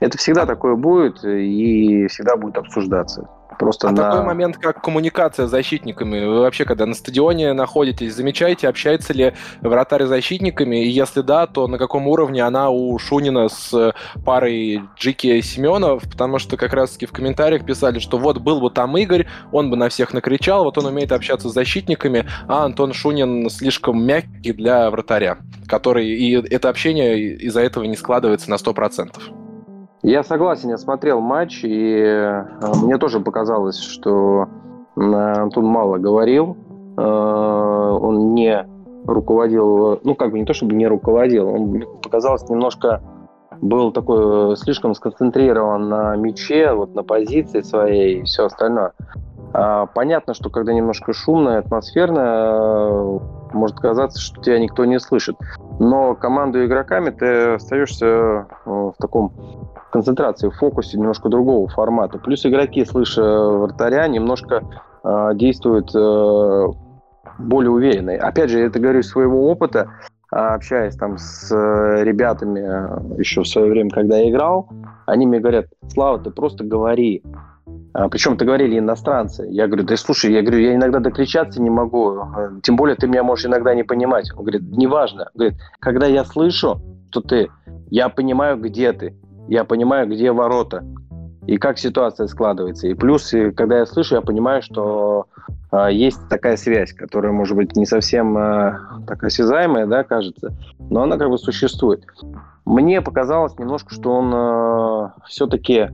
[0.00, 3.28] Это всегда такое будет и всегда будет обсуждаться.
[3.58, 4.02] Просто а на...
[4.02, 6.24] такой момент, как коммуникация с защитниками.
[6.24, 10.84] Вы вообще, когда на стадионе находитесь, замечаете, общается ли вратарь с защитниками?
[10.84, 16.02] И если да, то на каком уровне она у Шунина с парой Джики Семенов?
[16.02, 19.76] Потому что как раз-таки в комментариях писали, что вот был бы там Игорь, он бы
[19.76, 24.90] на всех накричал, вот он умеет общаться с защитниками, а Антон Шунин слишком мягкий для
[24.90, 29.43] вратаря, который и это общение из-за этого не складывается на 100%.
[30.04, 32.44] Я согласен, я смотрел матч, и э,
[32.82, 34.48] мне тоже показалось, что
[34.96, 36.58] э, Антон мало говорил,
[36.98, 38.66] э, он не
[39.06, 43.00] руководил, ну, как бы не то, чтобы не руководил, он, показалось, немножко
[43.62, 48.92] был такой слишком сконцентрирован на мяче, вот на позиции своей и все остальное.
[49.54, 53.20] А, понятно, что когда немножко шумно атмосферно,
[53.52, 55.36] может казаться, что тебя никто не слышит.
[55.78, 59.32] Но команду игроками ты остаешься в таком
[59.92, 62.18] концентрации, в фокусе немножко другого формата.
[62.18, 64.64] Плюс игроки, слыша вратаря, немножко
[65.04, 66.66] э, действуют э,
[67.38, 68.12] более уверенно.
[68.14, 69.88] Опять же, это говорю из своего опыта,
[70.30, 74.68] общаясь там с э, ребятами э, еще в свое время, когда я играл,
[75.06, 77.22] они мне говорят, Слава, ты просто говори.
[77.94, 79.46] А, причем это говорили иностранцы.
[79.48, 82.20] Я говорю, да слушай, я говорю, я иногда докричаться не могу,
[82.62, 84.30] тем более ты меня можешь иногда не понимать.
[84.36, 85.30] Он говорит, неважно.
[85.34, 87.48] Говорит, когда я слышу, что ты,
[87.90, 89.16] я понимаю, где ты
[89.48, 90.84] я понимаю, где ворота
[91.46, 92.88] и как ситуация складывается.
[92.88, 95.26] И плюс, когда я слышу, я понимаю, что
[95.70, 101.02] э, есть такая связь, которая, может быть, не совсем э, так осязаемая, да, кажется, но
[101.02, 102.04] она как бы существует.
[102.64, 105.90] Мне показалось немножко, что он э, все-таки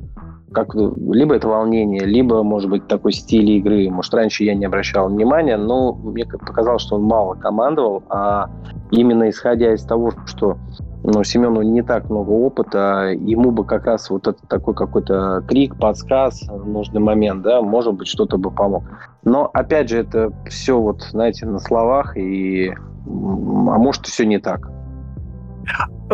[0.52, 3.88] как либо это волнение, либо, может быть, такой стиль игры.
[3.90, 8.50] Может, раньше я не обращал внимания, но мне показалось, что он мало командовал, а
[8.90, 10.56] именно исходя из того, что
[11.02, 15.76] но Семену не так много опыта, ему бы как раз вот этот такой какой-то крик,
[15.78, 18.84] подсказ, нужный момент, да, может быть, что-то бы помог.
[19.24, 24.68] Но, опять же, это все вот, знаете, на словах, и, а может, все не так.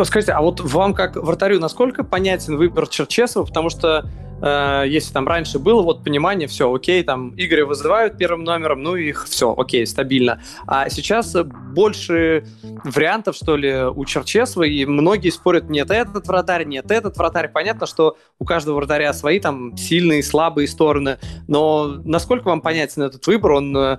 [0.03, 3.45] Скажите, а вот вам как вратарю насколько понятен выбор Черчесова?
[3.45, 4.05] Потому что
[4.41, 8.95] Э, если там раньше было вот понимание, все, окей, там Игоря вызывают первым номером, ну
[8.95, 10.41] их все, окей, стабильно.
[10.67, 11.35] А сейчас
[11.73, 12.45] больше
[12.83, 17.49] вариантов, что ли, у Черчесова, и многие спорят, нет этот вратарь, нет этот вратарь.
[17.49, 23.25] Понятно, что у каждого вратаря свои там сильные, слабые стороны, но насколько вам понятен этот
[23.27, 23.97] выбор, он э,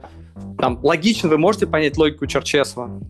[0.58, 3.00] там логично, вы можете понять логику Черчесова?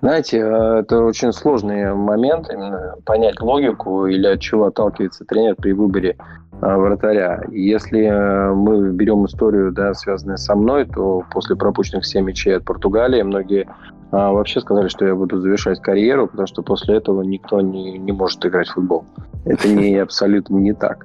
[0.00, 5.72] Знаете, э, это очень сложный момент, именно понять логику или от чего отталкивается тренер при
[5.72, 6.16] выборе
[6.60, 7.42] э, вратаря.
[7.50, 12.64] Если э, мы берем историю, да, связанную со мной, то после пропущенных 7 мячей от
[12.64, 13.68] Португалии многие
[14.10, 18.46] вообще сказали, что я буду завершать карьеру, потому что после этого никто не, не может
[18.46, 19.04] играть в футбол.
[19.44, 21.04] Это не абсолютно не так.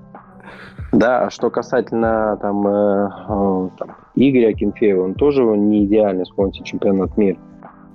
[0.91, 3.09] Да, а что касательно там, э,
[3.77, 7.37] там Игоря Акинфеева, он тоже не идеальный, вспомните чемпионат мира.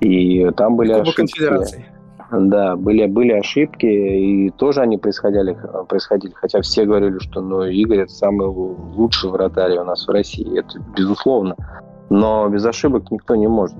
[0.05, 1.85] И там были Кубок ошибки.
[2.31, 5.57] Да, были, были ошибки, и тоже они происходили,
[5.89, 6.33] происходили.
[6.35, 10.59] Хотя все говорили, что ну, Игорь это самый лучший вратарь у нас в России.
[10.59, 11.55] Это безусловно.
[12.11, 13.77] Но без ошибок никто не может.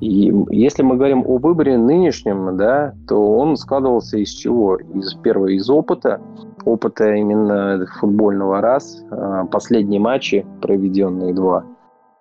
[0.00, 4.76] И если мы говорим о выборе нынешнем, да, то он складывался из чего?
[4.76, 6.20] Из первого из опыта,
[6.64, 11.64] опыта именно футбольного раз, а, последние матчи, проведенные два–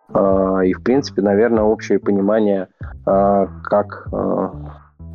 [0.10, 2.68] и, в принципе, наверное, общее понимание,
[3.06, 4.52] а, как а,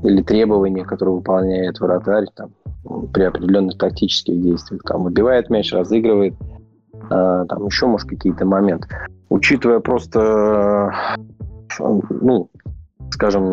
[0.03, 2.51] или требования, которые выполняет вратарь там,
[3.13, 4.83] при определенных тактических действиях.
[4.83, 6.35] Там выбивает мяч, разыгрывает,
[7.09, 8.89] там еще, может, какие-то моменты.
[9.29, 10.93] Учитывая просто,
[11.79, 12.49] ну,
[13.11, 13.53] скажем,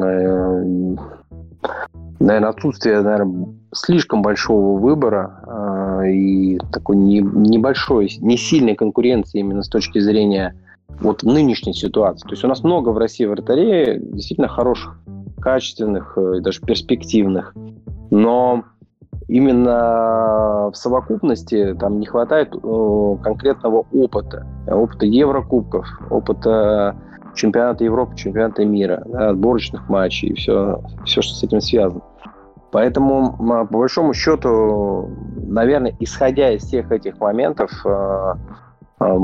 [2.20, 9.70] наверное, отсутствие, наверное, слишком большого выбора и такой не, небольшой, не сильной конкуренции именно с
[9.70, 10.56] точки зрения
[11.00, 12.28] вот нынешней ситуации.
[12.28, 15.00] То есть у нас много в России вратарей действительно хороших,
[15.40, 17.54] качественных и даже перспективных.
[18.10, 18.64] Но
[19.28, 24.48] именно в совокупности там не хватает э, конкретного опыта.
[24.68, 26.96] Опыта Еврокубков, опыта
[27.36, 32.02] чемпионата Европы, чемпионата мира, да, отборочных матчей и все, все, что с этим связано.
[32.72, 35.10] Поэтому, по большому счету,
[35.48, 38.34] наверное, исходя из всех этих моментов, э,
[39.00, 39.18] э,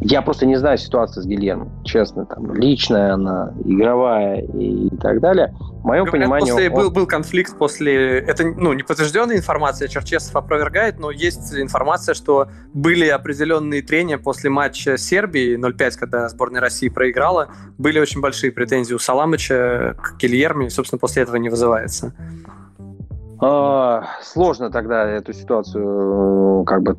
[0.00, 5.54] я просто не знаю ситуацию с Гильермо, честно, там, личная она, игровая и так далее.
[5.58, 6.50] В моем Говорят, понимании...
[6.50, 6.76] После, он...
[6.76, 8.18] был, был конфликт после...
[8.20, 14.50] Это ну, не подтвержденная информация, Черчесов опровергает, но есть информация, что были определенные трения после
[14.50, 17.48] матча Сербии 0-5, когда сборная России проиграла.
[17.78, 22.14] Были очень большие претензии у Саламыча к Гильерме, и, собственно, после этого не вызывается.
[23.42, 26.96] А, сложно тогда эту ситуацию как бы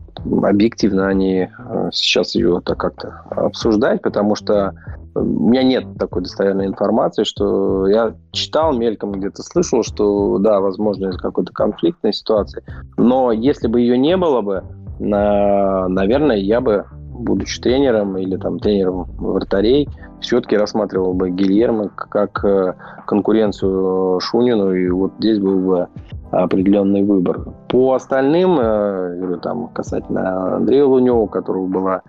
[0.48, 4.74] объективно они э, сейчас ее так как-то обсуждать, потому что
[5.14, 11.10] у меня нет такой достоверной информации, что я читал мельком, где-то слышал, что да, возможно,
[11.10, 12.64] из какой-то конфликтной ситуации,
[12.98, 14.64] но если бы ее не было бы,
[15.00, 19.90] наверное, я бы, будучи тренером или там тренером вратарей,
[20.22, 22.74] все-таки рассматривал бы Гильермо как э,
[23.06, 25.88] конкуренцию Шунину, и вот здесь был бы
[26.32, 27.42] определенный выбор.
[27.68, 32.02] По остальным, э, говорю, там, касательно Андрея Лунева, у которого была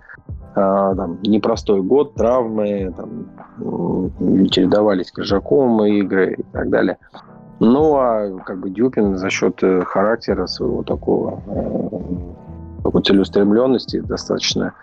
[0.55, 6.97] э, там, непростой год, травмы, там, чередовались Крыжаком игры и так далее.
[7.59, 11.41] Ну, а как бы Дюпин за счет характера своего такого
[12.83, 14.73] такой целеустремленности достаточно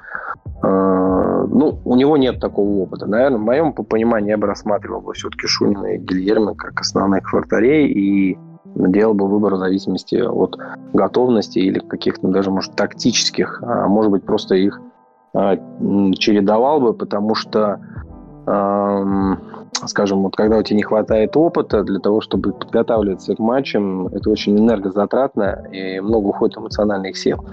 [0.62, 3.06] ну, у него нет такого опыта.
[3.06, 7.88] Наверное, в моем понимании я бы рассматривал бы все-таки Шунина и Гильермо как основных вратарей
[7.88, 8.38] и
[8.74, 10.56] делал бы выбор в зависимости от
[10.92, 14.80] готовности или каких-то даже, может, тактических, а может быть, просто их
[15.32, 15.56] а,
[16.14, 17.80] чередовал бы, потому что,
[19.86, 24.30] скажем, вот когда у тебя не хватает опыта для того, чтобы подготавливаться к матчам, это
[24.30, 27.44] очень энергозатратно и много уходит эмоциональных сил.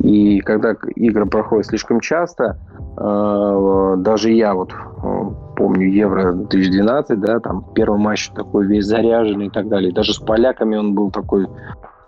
[0.00, 2.58] И когда игры проходят слишком часто,
[2.96, 9.46] а, даже я вот а, помню Евро 2012, да, там первый матч такой весь заряженный
[9.46, 9.92] и так далее.
[9.92, 11.46] Даже с поляками он был такой,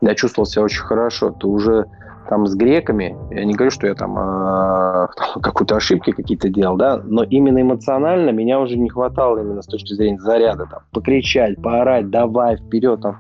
[0.01, 1.31] я чувствовал себя очень хорошо.
[1.31, 1.87] То уже
[2.29, 5.09] там с греками, я не говорю, что я там, э,
[5.43, 9.93] какую-то ошибки какие-то делал, да, но именно эмоционально меня уже не хватало именно с точки
[9.95, 13.19] зрения заряда, там, покричать, поорать, давай, вперед, там.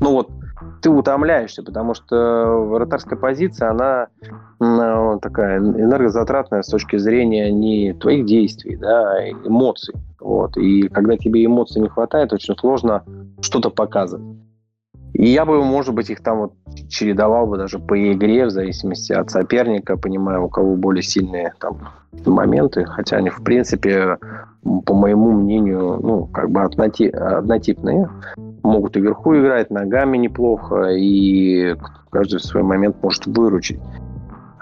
[0.00, 0.30] Ну вот,
[0.82, 4.08] ты утомляешься, потому что вратарская позиция, она
[4.60, 9.94] ну, такая энергозатратная с точки зрения не твоих действий, да, а эмоций.
[10.20, 10.56] Вот.
[10.56, 13.04] И когда тебе эмоций не хватает, очень сложно
[13.40, 14.24] что-то показывать.
[15.14, 16.52] И я бы, может быть, их там вот
[16.88, 21.78] чередовал бы даже по игре, в зависимости от соперника, понимая, у кого более сильные там
[22.26, 24.18] моменты, хотя они, в принципе,
[24.84, 28.08] по моему мнению, ну, как бы однотипные
[28.64, 31.76] могут и вверху играть, ногами неплохо, и
[32.10, 33.80] каждый в свой момент может выручить.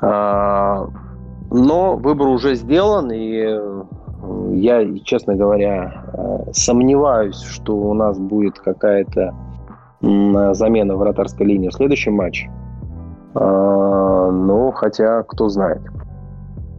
[0.03, 0.87] А,
[1.51, 3.83] но выбор уже сделан, и э,
[4.55, 9.35] я, честно говоря, э, сомневаюсь, что у нас будет какая-то
[10.01, 12.51] замена вратарской линии в следующем матче.
[13.35, 15.83] А, но хотя, кто знает.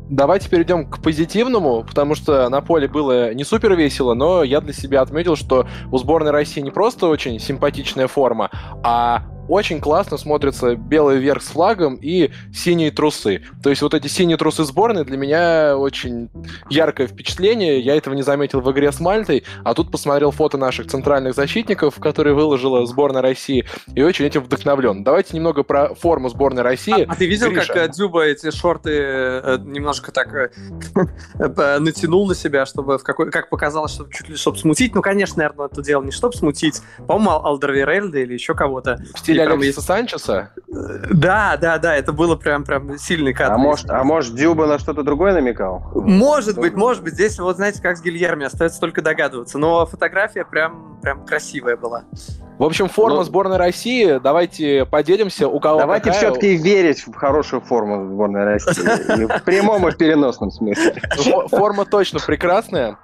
[0.09, 4.73] Давайте перейдем к позитивному, потому что на поле было не супер весело, но я для
[4.73, 8.51] себя отметил, что у сборной России не просто очень симпатичная форма,
[8.83, 13.43] а очень классно смотрится белый верх с флагом и синие трусы.
[13.61, 16.29] То есть вот эти синие трусы сборной для меня очень
[16.69, 17.79] яркое впечатление.
[17.79, 21.95] Я этого не заметил в игре с Мальтой, а тут посмотрел фото наших центральных защитников,
[21.99, 25.03] которые выложила сборная России, и очень этим вдохновлен.
[25.03, 27.03] Давайте немного про форму сборной России.
[27.03, 27.73] А, а ты видел, Гриша?
[27.73, 30.27] как Дзюба эти шорты э, немножко так
[31.39, 34.95] э, натянул на себя, чтобы в какой, как показалось, чтобы чуть ли чтобы смутить.
[34.95, 36.81] Ну, конечно, наверное, это дело не чтобы смутить.
[37.07, 39.87] По-моему, Алдервирельда или еще кого-то стиле Алексиса есть...
[39.87, 40.49] Санчеса?
[40.67, 43.53] Да, да, да, это было прям, прям сильный кадр.
[43.53, 45.91] А может, а может Дюба на что-то другое намекал?
[45.93, 47.13] Может быть, может быть.
[47.13, 49.57] Здесь вот знаете, как с Гильерми, остается только догадываться.
[49.57, 52.03] Но фотография прям, прям красивая была.
[52.59, 54.19] В общем, форма ну, сборной России.
[54.21, 56.31] Давайте поделимся, у кого Давайте какая...
[56.31, 59.25] все-таки верить в хорошую форму сборной России.
[59.39, 60.95] В прямом и в переносном смысле.
[61.49, 62.97] Форма точно прекрасная.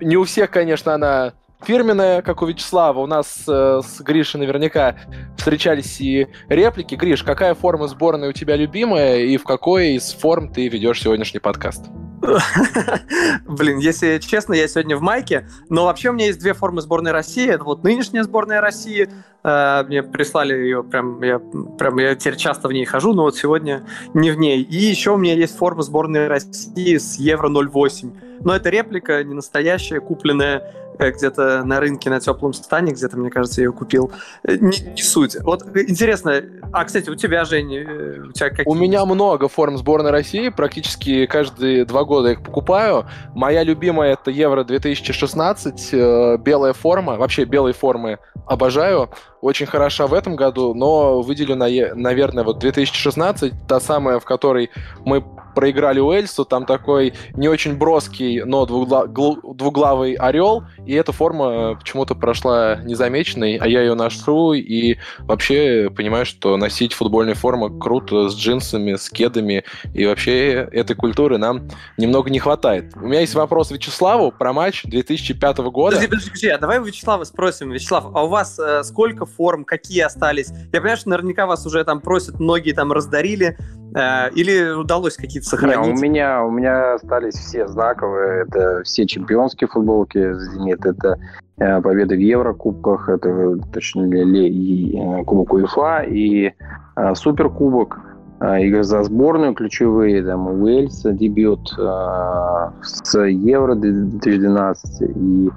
[0.00, 1.32] Не у всех, конечно, она
[1.64, 3.00] фирменная, как у Вячеслава.
[3.00, 4.96] У нас э, с Гришей наверняка
[5.36, 6.94] встречались и реплики.
[6.94, 11.40] Гриш, какая форма сборной у тебя любимая и в какой из форм ты ведешь сегодняшний
[11.40, 11.86] подкаст?
[13.46, 17.12] Блин, если честно, я сегодня в майке, но вообще у меня есть две формы сборной
[17.12, 17.48] России.
[17.48, 19.08] Это вот нынешняя сборная России,
[19.44, 23.36] э, мне прислали ее, прям я, прям я теперь часто в ней хожу, но вот
[23.36, 24.62] сегодня не в ней.
[24.62, 28.12] И еще у меня есть форма сборной России с Евро 08.
[28.40, 30.62] Но это реплика, не настоящая, купленная
[30.98, 34.12] где-то на рынке на теплом стане, где-то, мне кажется, я ее купил.
[34.42, 35.36] Э, не, не суть.
[35.42, 36.42] Вот интересно,
[36.72, 38.66] а, кстати, у тебя, Жень, э, у тебя какие?
[38.66, 43.06] У меня много форм сборной России, практически каждые два года их покупаю.
[43.34, 45.92] Моя любимая это Евро 2016,
[46.40, 49.10] белая форма, вообще белые формы обожаю.
[49.40, 54.70] Очень хороша в этом году, но выделю, на, наверное, вот 2016, та самая, в которой
[55.04, 55.24] мы
[55.56, 62.14] проиграли Уэльсу, там такой не очень броский, но двугла- двуглавый орел, и эта форма почему-то
[62.14, 68.36] прошла незамеченной, а я ее ношу, и вообще понимаю, что носить футбольную форму круто с
[68.36, 72.92] джинсами, с кедами, и вообще этой культуры нам немного не хватает.
[72.94, 75.96] У меня есть вопрос Вячеславу про матч 2005 года.
[75.96, 77.70] Подожди, подожди, подожди, а давай Вячеслава спросим.
[77.70, 80.50] Вячеслав, а у вас э, сколько форм, какие остались?
[80.50, 83.56] Я понимаю, что наверняка вас уже там просят, многие там раздарили,
[83.96, 85.86] Э, или удалось какие-то сохранить?
[85.86, 88.42] Не, у меня у меня остались все знаковые.
[88.42, 91.18] Это все чемпионские футболки «Зенит», это
[91.58, 96.52] э, победы в Еврокубках, это точнее и, э, Кубок УЕФА и
[96.96, 97.98] э, Суперкубок.
[98.38, 105.50] Э, игры за сборную ключевые, там Уэльс, дебют э, с Евро 2012 и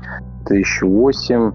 [0.45, 1.51] 2008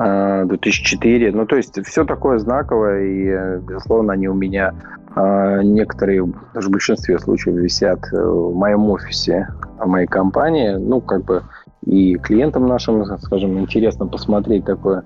[0.00, 1.32] 2004.
[1.32, 4.72] Ну, то есть все такое знаковое, и, безусловно, они у меня
[5.14, 9.48] а, некоторые, даже в большинстве случаев, висят э, в моем офисе
[9.78, 10.70] в моей компании.
[10.70, 11.42] Ну, как бы
[11.84, 15.02] и клиентам нашим, скажем, интересно посмотреть такое.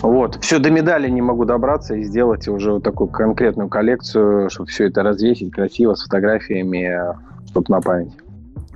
[0.00, 0.36] Вот.
[0.40, 4.86] Все до медали не могу добраться и сделать уже вот такую конкретную коллекцию, чтобы все
[4.86, 6.96] это развесить красиво с фотографиями,
[7.50, 8.12] чтобы на память.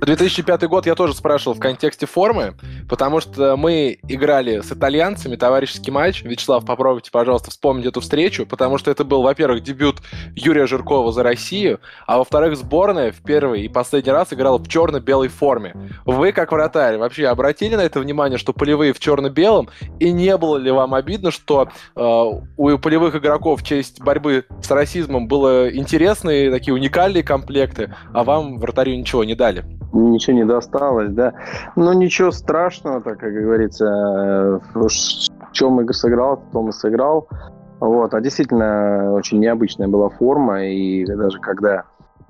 [0.05, 2.55] 2005 год я тоже спрашивал в контексте формы,
[2.89, 6.23] потому что мы играли с итальянцами товарищеский матч.
[6.23, 10.01] Вячеслав, попробуйте, пожалуйста, вспомнить эту встречу, потому что это был, во-первых, дебют
[10.35, 15.27] Юрия Жиркова за Россию, а во-вторых, сборная в первый и последний раз играла в черно-белой
[15.27, 15.75] форме.
[16.05, 20.57] Вы, как вратарь, вообще обратили на это внимание, что полевые в черно-белом, и не было
[20.57, 22.01] ли вам обидно, что э,
[22.57, 28.57] у полевых игроков в честь борьбы с расизмом было интересные, такие уникальные комплекты, а вам
[28.57, 29.63] вратарю ничего не дали?
[29.93, 31.33] Ничего не досталось, да.
[31.75, 34.89] Но ничего страшного, так как говорится, в
[35.51, 37.27] чем игры сыграл, в том и сыграл.
[37.79, 41.83] Вот, а действительно очень необычная была форма, и даже когда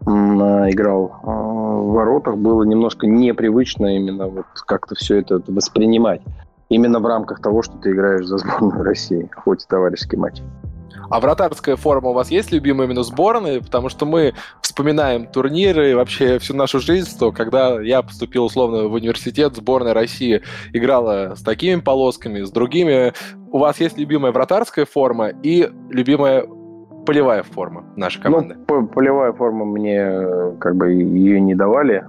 [0.05, 6.21] играл а, в воротах, было немножко непривычно именно вот как-то все это воспринимать.
[6.69, 10.41] Именно в рамках того, что ты играешь за сборную России, хоть и товарищеский матч.
[11.09, 13.61] А вратарская форма у вас есть любимая именно сборная?
[13.61, 18.93] Потому что мы вспоминаем турниры, вообще всю нашу жизнь, то когда я поступил условно в
[18.93, 20.41] университет, сборная России
[20.71, 23.13] играла с такими полосками, с другими.
[23.51, 26.45] У вас есть любимая вратарская форма и любимая
[27.05, 28.55] полевая форма нашей ну, команды?
[28.67, 32.03] Ну, полевая форма мне э, как бы ее не давали.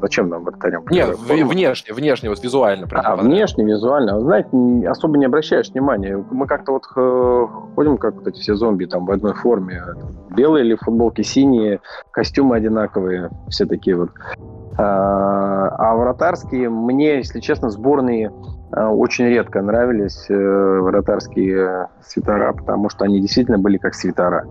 [0.00, 0.84] Зачем нам вратарям?
[0.90, 2.86] Нет, внешне, внешне, вот визуально.
[2.86, 4.20] Прям а, внешне, визуально.
[4.20, 4.48] Знаете,
[4.88, 6.22] особо не обращаешь внимания.
[6.30, 9.82] Мы как-то вот э, ходим, как вот эти все зомби там в одной форме.
[10.30, 14.10] Белые или футболки синие, костюмы одинаковые, все такие вот.
[14.76, 18.32] А, а вратарские мне, если честно, сборные
[18.76, 20.34] Э, очень редко нравились э,
[20.80, 24.46] вратарские свитера, потому что они действительно были как свитера,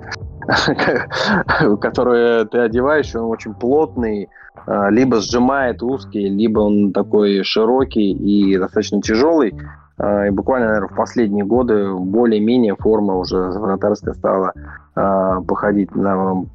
[1.82, 4.30] которые ты одеваешь, он очень плотный,
[4.68, 9.54] либо сжимает узкий, либо он такой широкий и достаточно тяжелый.
[10.00, 14.54] И буквально, наверное, в последние годы более-менее форма уже вратарская стала
[14.94, 16.46] походить на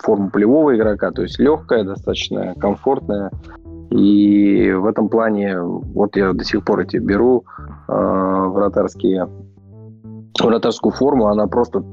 [0.00, 3.30] форму полевого игрока, то есть легкая, достаточно комфортная,
[3.90, 7.44] и в этом плане, вот я до сих пор эти беру
[7.88, 9.28] э, вратарские,
[10.38, 11.84] вратарскую форму, она просто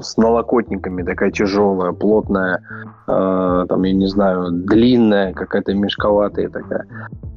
[0.00, 2.62] с налокотниками, такая тяжелая, плотная,
[3.06, 6.86] э, там, я не знаю, длинная, какая-то мешковатая такая.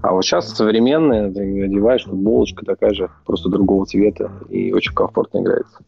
[0.01, 5.39] А вот сейчас современная, ты одеваешь, футболочка такая же, просто другого цвета, и очень комфортно
[5.39, 5.79] играется.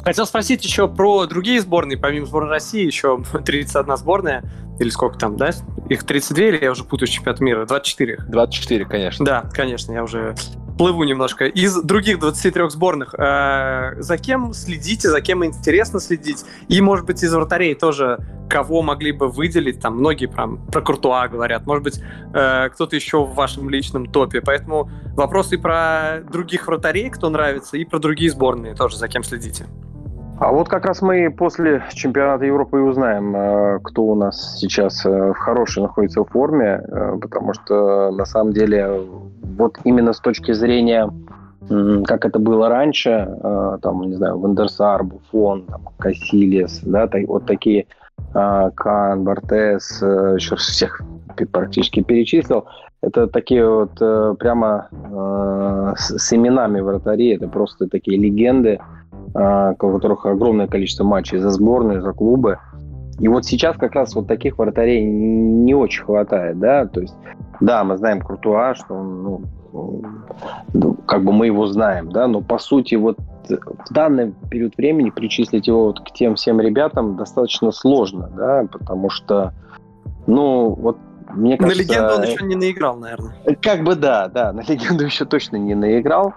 [0.00, 4.42] Хотел спросить еще про другие сборные, помимо сборной России, еще 31 сборная,
[4.78, 5.50] или сколько там, да?
[5.88, 7.66] Их 32 или я уже путаю с чемпионатом мира?
[7.66, 8.24] 24?
[8.28, 9.24] 24, конечно.
[9.24, 10.34] Да, конечно, я уже
[10.82, 11.44] плыву немножко.
[11.44, 16.44] Из других 23 сборных, э, за кем следите, за кем интересно следить?
[16.66, 18.18] И, может быть, из вратарей тоже
[18.48, 19.78] кого могли бы выделить?
[19.78, 21.66] Там многие прям про Куртуа говорят.
[21.66, 22.02] Может быть,
[22.34, 24.40] э, кто-то еще в вашем личном топе.
[24.40, 29.66] Поэтому вопросы про других вратарей, кто нравится, и про другие сборные тоже, за кем следите.
[30.42, 35.06] А вот как раз мы после чемпионата Европы и узнаем, э, кто у нас сейчас
[35.06, 39.02] э, в хорошей находится в форме, э, потому что на самом деле
[39.56, 41.10] вот именно с точки зрения
[42.04, 43.38] как это было раньше,
[43.82, 47.86] там, не знаю, Вандерсар, Буфон, там, Кассилиес, да, вот такие
[48.32, 51.00] Кан, Бартес, еще раз всех
[51.52, 52.66] практически перечислил,
[53.00, 53.94] это такие вот
[54.38, 54.88] прямо
[55.96, 58.80] с именами вратарей, это просто такие легенды,
[59.34, 62.58] а, у которых огромное количество матчей за сборную, за клубы.
[63.18, 67.14] И вот сейчас как раз вот таких вратарей не очень хватает, да, то есть,
[67.60, 69.40] да, мы знаем Крутуа, что он, ну,
[70.72, 75.10] ну, как бы мы его знаем, да, но по сути вот в данный период времени
[75.10, 79.52] причислить его вот к тем всем ребятам достаточно сложно, да, потому что,
[80.26, 80.98] ну, вот
[81.34, 81.82] мне кажется...
[81.82, 83.34] На легенду он еще не наиграл, наверное.
[83.60, 86.34] Как бы да, да, на легенду еще точно не наиграл.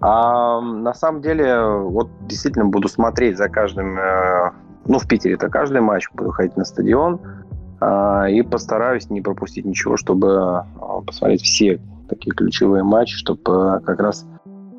[0.00, 4.52] А на самом деле, вот действительно буду смотреть за каждым, э,
[4.86, 7.20] ну, в Питере это каждый матч, буду ходить на стадион
[7.80, 10.64] а, и постараюсь не пропустить ничего, чтобы а,
[11.06, 14.26] посмотреть все такие ключевые матчи, чтобы э, как раз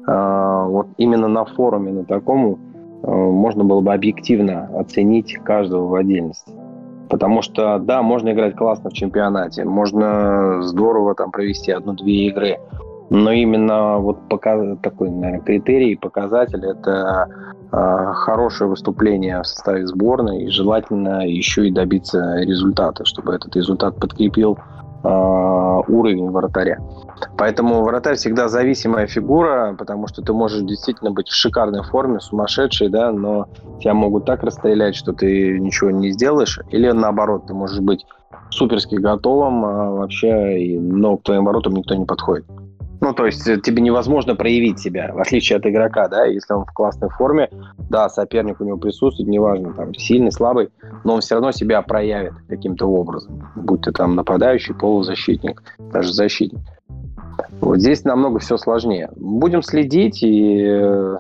[0.06, 2.60] а, вот именно на форуме, на таком,
[3.04, 6.52] э, можно было бы объективно оценить каждого в отдельности.
[7.10, 12.60] Потому что, да, можно играть классно в чемпионате, можно здорово там провести одну-две игры,
[13.12, 17.28] но именно вот пока, такой, наверное, критерий, показатель– это
[17.70, 24.00] э, хорошее выступление в составе сборной и желательно еще и добиться результата, чтобы этот результат
[24.00, 24.58] подкрепил
[25.04, 26.80] э, уровень вратаря.
[27.38, 32.88] Поэтому вратарь всегда зависимая фигура, потому что ты можешь действительно быть в шикарной форме, сумасшедший,
[32.88, 33.50] да, но
[33.82, 36.62] тебя могут так расстрелять, что ты ничего не сделаешь.
[36.70, 38.06] Или наоборот, ты можешь быть
[38.52, 42.46] суперски готовым а вообще, но к твоим воротам никто не подходит.
[43.02, 46.66] Ну, то есть э, тебе невозможно проявить себя, в отличие от игрока, да, если он
[46.66, 47.50] в классной форме,
[47.90, 50.70] да, соперник у него присутствует, неважно, там, сильный, слабый,
[51.04, 56.62] но он все равно себя проявит каким-то образом, будь то там нападающий, полузащитник, даже защитник.
[57.60, 59.10] Вот здесь намного все сложнее.
[59.16, 61.18] Будем следить, и э,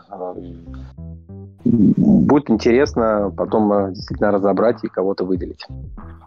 [1.64, 5.66] будет интересно потом э, действительно разобрать и кого-то выделить.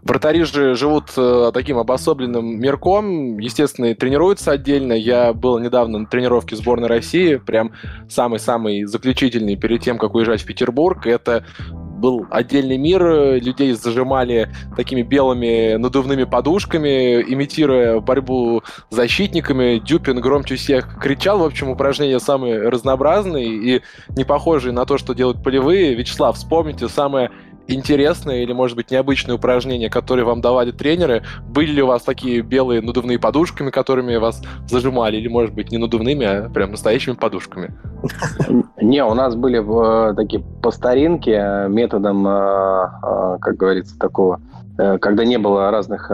[0.03, 4.93] Вратари же живут э, таким обособленным мирком, естественно, и тренируются отдельно.
[4.93, 7.71] Я был недавно на тренировке сборной России, прям
[8.09, 11.05] самый-самый заключительный перед тем, как уезжать в Петербург.
[11.07, 11.43] Это
[11.95, 13.01] был отдельный мир,
[13.41, 19.79] людей зажимали такими белыми надувными подушками, имитируя борьбу с защитниками.
[19.79, 21.39] Дюпин громче всех кричал.
[21.39, 25.95] В общем, упражнения самые разнообразные и не похожие на то, что делают полевые.
[25.95, 27.31] Вячеслав, вспомните самое
[27.67, 31.23] интересные или, может быть, необычные упражнения, которые вам давали тренеры?
[31.47, 35.17] Были ли у вас такие белые надувные подушками, которыми вас зажимали?
[35.17, 37.73] Или, может быть, не надувными, а прям настоящими подушками?
[38.81, 44.41] Не, у нас были э, такие по старинке э, методом, э, как говорится, такого,
[44.77, 46.11] когда не было разных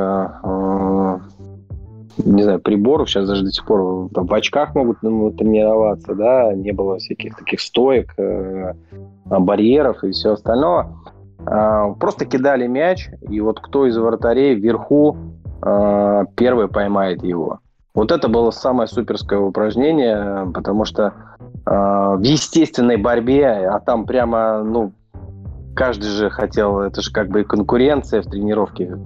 [2.23, 6.53] не знаю, приборов, сейчас даже до сих пор там, в очках могут ну, тренироваться, да,
[6.53, 8.13] не было всяких таких стоек,
[9.25, 10.87] барьеров и все остальное.
[11.45, 15.17] А, просто кидали мяч, и вот кто из вратарей вверху
[15.61, 17.59] а, первый поймает его.
[17.93, 21.13] Вот это было самое суперское упражнение, потому что
[21.65, 24.93] а, в естественной борьбе, а там прямо, ну,
[25.75, 28.97] каждый же хотел, это же как бы конкуренция в тренировке.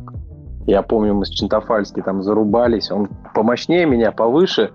[0.68, 4.72] Я помню, мы с Чентофальски там зарубались, он помощнее меня, повыше,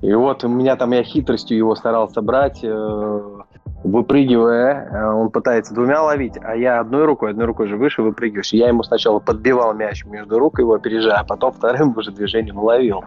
[0.00, 3.38] и вот у меня там я хитростью его старался брать, э,
[3.84, 8.52] выпрыгивая, э, он пытается двумя ловить, а я одной рукой, одной рукой же выше выпрыгиваешь.
[8.52, 13.04] Я ему сначала подбивал мяч между рук, его опережая, а потом вторым уже движением ловил.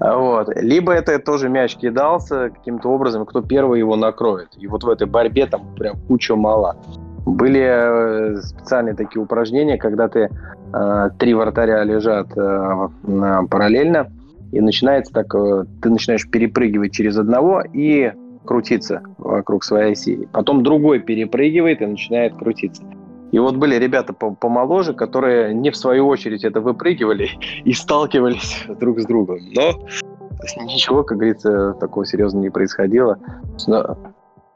[0.00, 0.48] Вот.
[0.56, 4.48] Либо это тоже мяч кидался каким-то образом, кто первый его накроет.
[4.56, 6.76] И вот в этой борьбе там прям куча мала.
[7.26, 10.28] Были э, специальные такие упражнения, когда ты
[10.72, 12.28] э, три вратаря лежат
[13.50, 14.10] параллельно,
[14.52, 15.32] и начинается так,
[15.82, 18.12] ты начинаешь перепрыгивать через одного, и
[18.44, 20.28] крутиться вокруг своей оси.
[20.32, 22.82] Потом другой перепрыгивает и начинает крутиться.
[23.32, 27.30] И вот были ребята помоложе, которые не в свою очередь это выпрыгивали
[27.64, 29.40] и сталкивались друг с другом.
[29.54, 29.72] Но
[30.64, 33.18] ничего, как говорится, такого серьезного не происходило.
[33.66, 33.96] Но,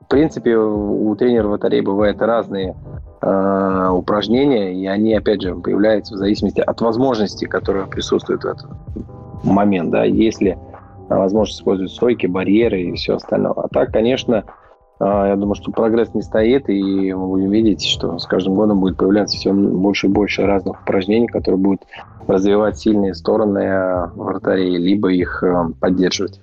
[0.01, 2.77] в принципе, у тренера батареи бывают разные
[3.21, 8.69] э, упражнения, и они, опять же, появляются в зависимости от возможностей, которые присутствуют в этот
[9.43, 9.91] момент.
[9.91, 10.05] Да.
[10.05, 10.59] Если
[11.17, 13.53] возможность использовать стойки, барьеры и все остальное.
[13.53, 14.45] А так, конечно,
[15.01, 18.81] а, я думаю, что прогресс не стоит, и мы будем видеть, что с каждым годом
[18.81, 21.83] будет появляться все больше и больше разных упражнений, которые будут
[22.27, 26.41] развивать сильные стороны вратарей, либо их э, поддерживать.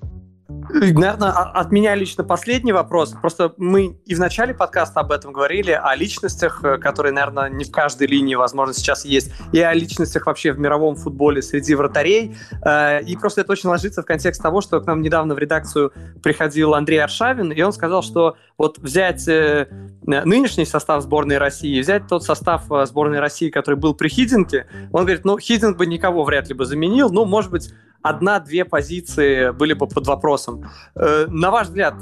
[0.69, 3.13] Наверное, от меня лично последний вопрос.
[3.21, 7.63] Просто мы и в начале подкаста об этом говорили, о личностях, э, которые, наверное, не
[7.63, 12.35] в каждой линии, возможно, сейчас есть, и о личностях вообще в мировом футболе среди вратарей.
[12.65, 15.91] Э, и просто это очень ложится в контекст того, что к нам недавно в редакцию
[16.23, 19.67] приходил Андрей Аршавин, и он сказал, что вот взять э,
[20.01, 25.25] нынешний состав сборной России, взять тот состав сборной России, который был при Хидинке, он говорит,
[25.25, 27.73] ну, Хидинг бы никого вряд ли бы заменил, ну, может быть,
[28.05, 30.69] одна-две позиции были бы под вопросом.
[30.95, 31.95] Э, на ваш взгляд,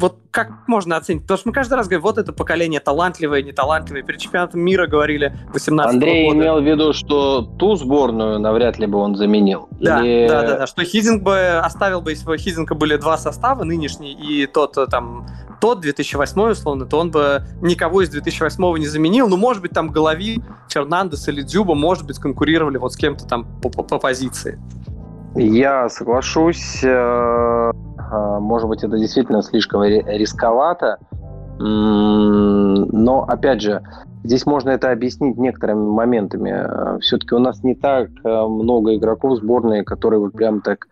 [0.00, 1.22] вот как можно оценить?
[1.22, 4.02] Потому что мы каждый раз говорим, вот это поколение талантливое, неталантливое.
[4.02, 6.38] Перед чемпионатом мира говорили 18 Андрей года.
[6.38, 9.68] имел в виду, что ту сборную навряд ли бы он заменил.
[9.80, 10.28] Да, Или...
[10.28, 14.12] да, да, да, что Хизинг бы оставил бы, если бы Хизинга были два состава, нынешний
[14.12, 15.26] и тот э, там
[15.60, 19.28] тот 2008 условно, то он бы никого из 2008 не заменил.
[19.28, 23.46] Ну, может быть, там Голови, Фернандес или Дзюба, может быть, конкурировали вот с кем-то там
[23.60, 24.58] по, по, по позиции.
[25.34, 26.82] Я соглашусь.
[26.82, 30.98] Э, э, может быть, это действительно слишком рисковато.
[31.58, 33.82] Но, опять же,
[34.24, 37.00] здесь можно это объяснить некоторыми моментами.
[37.00, 40.86] Все-таки у нас не так э, много игроков сборной, которые вот прям так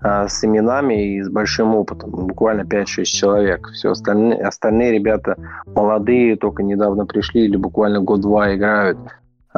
[0.00, 2.10] с именами и с большим опытом.
[2.10, 3.68] Буквально 5-6 человек.
[3.72, 5.36] Все остальные, остальные ребята
[5.66, 8.96] молодые, только недавно пришли или буквально год-два играют.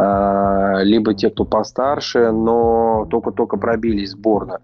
[0.03, 4.61] А, либо те, кто постарше, но только-только пробились сборно.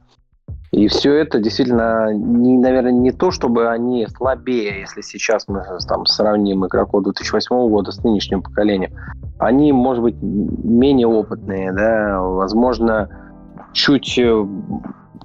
[0.72, 6.06] И все это действительно, не, наверное, не то, чтобы они слабее, если сейчас мы там,
[6.06, 8.92] сравним игроков 2008 года с нынешним поколением.
[9.38, 13.10] Они, может быть, менее опытные, да, возможно,
[13.72, 14.18] чуть,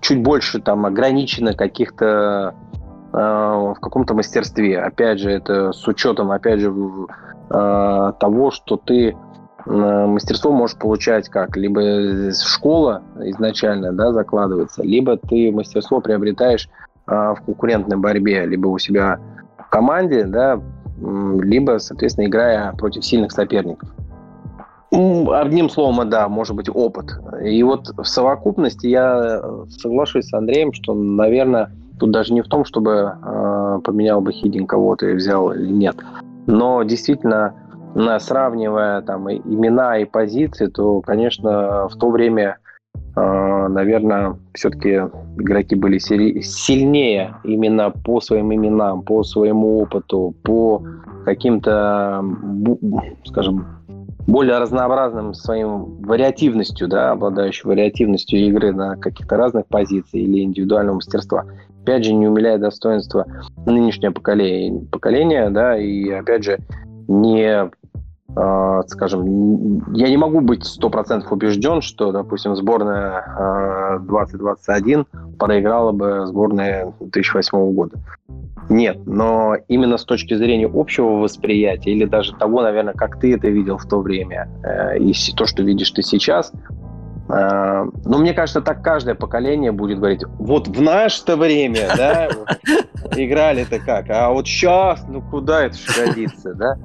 [0.01, 2.53] чуть больше там ограничены каких-то
[3.13, 4.79] э, в каком-то мастерстве.
[4.79, 6.73] Опять же, это с учетом, опять же,
[7.49, 9.15] э, того, что ты
[9.65, 11.55] мастерство можешь получать как?
[11.57, 16.69] Либо школа изначально да, закладывается, либо ты мастерство приобретаешь
[17.05, 19.19] а, в конкурентной борьбе, либо у себя
[19.57, 20.61] в команде, да,
[20.99, 23.89] либо, соответственно, играя против сильных соперников.
[24.91, 27.13] Одним словом, да, может быть, опыт.
[27.41, 32.65] И вот в совокупности я соглашусь с Андреем, что, наверное, тут даже не в том,
[32.65, 35.95] чтобы э, поменял бы Хидин кого-то и взял или нет.
[36.45, 37.53] Но действительно,
[38.19, 42.57] сравнивая там имена и позиции, то, конечно, в то время,
[43.15, 45.01] а, наверное, все-таки
[45.37, 50.83] игроки были сильнее именно по своим именам, по своему опыту, по
[51.25, 52.23] каким-то,
[53.25, 53.65] скажем,
[54.27, 61.45] более разнообразным своим вариативностью, да, обладающей вариативностью игры на каких-то разных позициях или индивидуального мастерства.
[61.83, 63.25] Опять же, не умиляет достоинства
[63.65, 66.59] нынешнего поколения, поколения, да, и опять же,
[67.07, 67.69] не
[68.87, 75.05] скажем, я не могу быть сто процентов убежден, что, допустим, сборная 2021
[75.37, 77.97] проиграла бы сборная 2008 года.
[78.69, 83.49] Нет, но именно с точки зрения общего восприятия или даже того, наверное, как ты это
[83.49, 86.53] видел в то время э, и то, что видишь ты сейчас,
[87.27, 92.29] э, ну, мне кажется, так каждое поколение будет говорить, вот в наше-то время, да,
[93.17, 96.77] играли-то как, а вот сейчас, ну, куда это годится, да?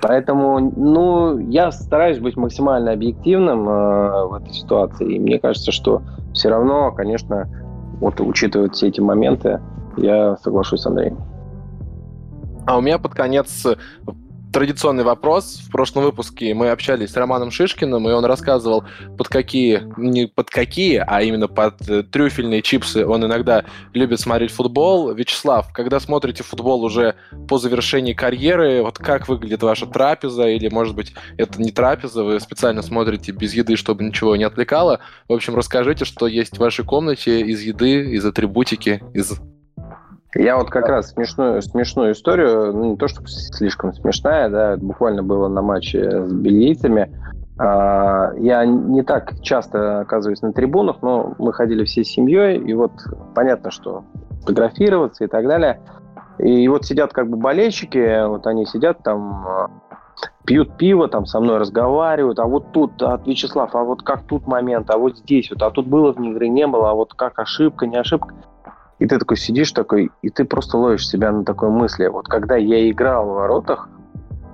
[0.00, 5.14] Поэтому, ну, я стараюсь быть максимально объективным э, в этой ситуации.
[5.14, 6.02] И мне кажется, что
[6.32, 7.48] все равно, конечно,
[8.00, 9.60] вот учитывая все эти моменты,
[9.96, 11.18] я соглашусь с Андреем.
[12.66, 13.66] А у меня под конец
[14.52, 15.62] традиционный вопрос.
[15.66, 18.84] В прошлом выпуске мы общались с Романом Шишкиным, и он рассказывал,
[19.16, 24.50] под какие, не под какие, а именно под э, трюфельные чипсы он иногда любит смотреть
[24.50, 25.12] футбол.
[25.12, 27.14] Вячеслав, когда смотрите футбол уже
[27.48, 32.38] по завершении карьеры, вот как выглядит ваша трапеза, или, может быть, это не трапеза, вы
[32.38, 35.00] специально смотрите без еды, чтобы ничего не отвлекало.
[35.28, 39.32] В общем, расскажите, что есть в вашей комнате из еды, из атрибутики, из
[40.34, 45.22] я вот как раз смешную, смешную историю, ну не то чтобы слишком смешная, да, буквально
[45.22, 47.10] было на матче с бельгийцами.
[47.58, 52.92] А, я не так часто оказываюсь на трибунах, но мы ходили всей семьей, и вот
[53.34, 54.04] понятно, что
[54.40, 55.80] фотографироваться и так далее.
[56.38, 59.70] И вот сидят как бы болельщики, вот они сидят там,
[60.44, 64.46] пьют пиво, там со мной разговаривают, а вот тут, от Вячеслав, а вот как тут
[64.46, 67.38] момент, а вот здесь вот, а тут было в игры, не было, а вот как
[67.38, 68.34] ошибка, не ошибка.
[69.02, 72.06] И ты такой сидишь такой, и ты просто ловишь себя на такой мысли.
[72.06, 73.88] Вот когда я играл в воротах,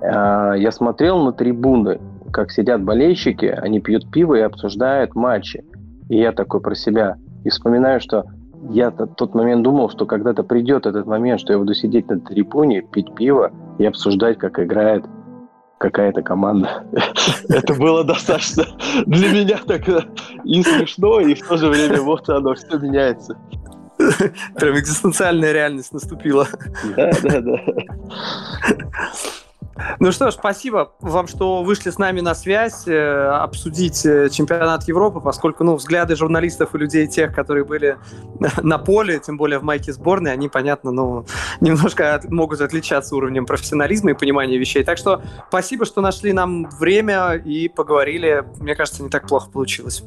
[0.01, 2.01] э, я смотрел на трибуны,
[2.33, 5.63] как сидят болельщики, они пьют пиво и обсуждают матчи.
[6.09, 7.17] И я такой про себя.
[7.43, 8.25] И вспоминаю, что
[8.71, 12.81] я тот момент думал, что когда-то придет этот момент, что я буду сидеть на трибуне,
[12.81, 15.05] пить пиво и обсуждать, как играет
[15.77, 16.85] какая-то команда.
[17.49, 18.65] Это было достаточно
[19.05, 23.37] для меня так и смешно, и в то же время вот оно все меняется.
[24.55, 26.47] Прям экзистенциальная реальность наступила.
[26.95, 27.59] Да, да, да.
[29.99, 34.83] Ну что ж, спасибо вам, что вышли с нами на связь, э, обсудить э, чемпионат
[34.83, 37.97] Европы, поскольку ну, взгляды журналистов и людей тех, которые были
[38.61, 41.25] на поле, тем более в майке сборной, они, понятно, ну,
[41.61, 44.83] немножко от, могут отличаться уровнем профессионализма и понимания вещей.
[44.83, 48.43] Так что спасибо, что нашли нам время и поговорили.
[48.59, 50.03] Мне кажется, не так плохо получилось.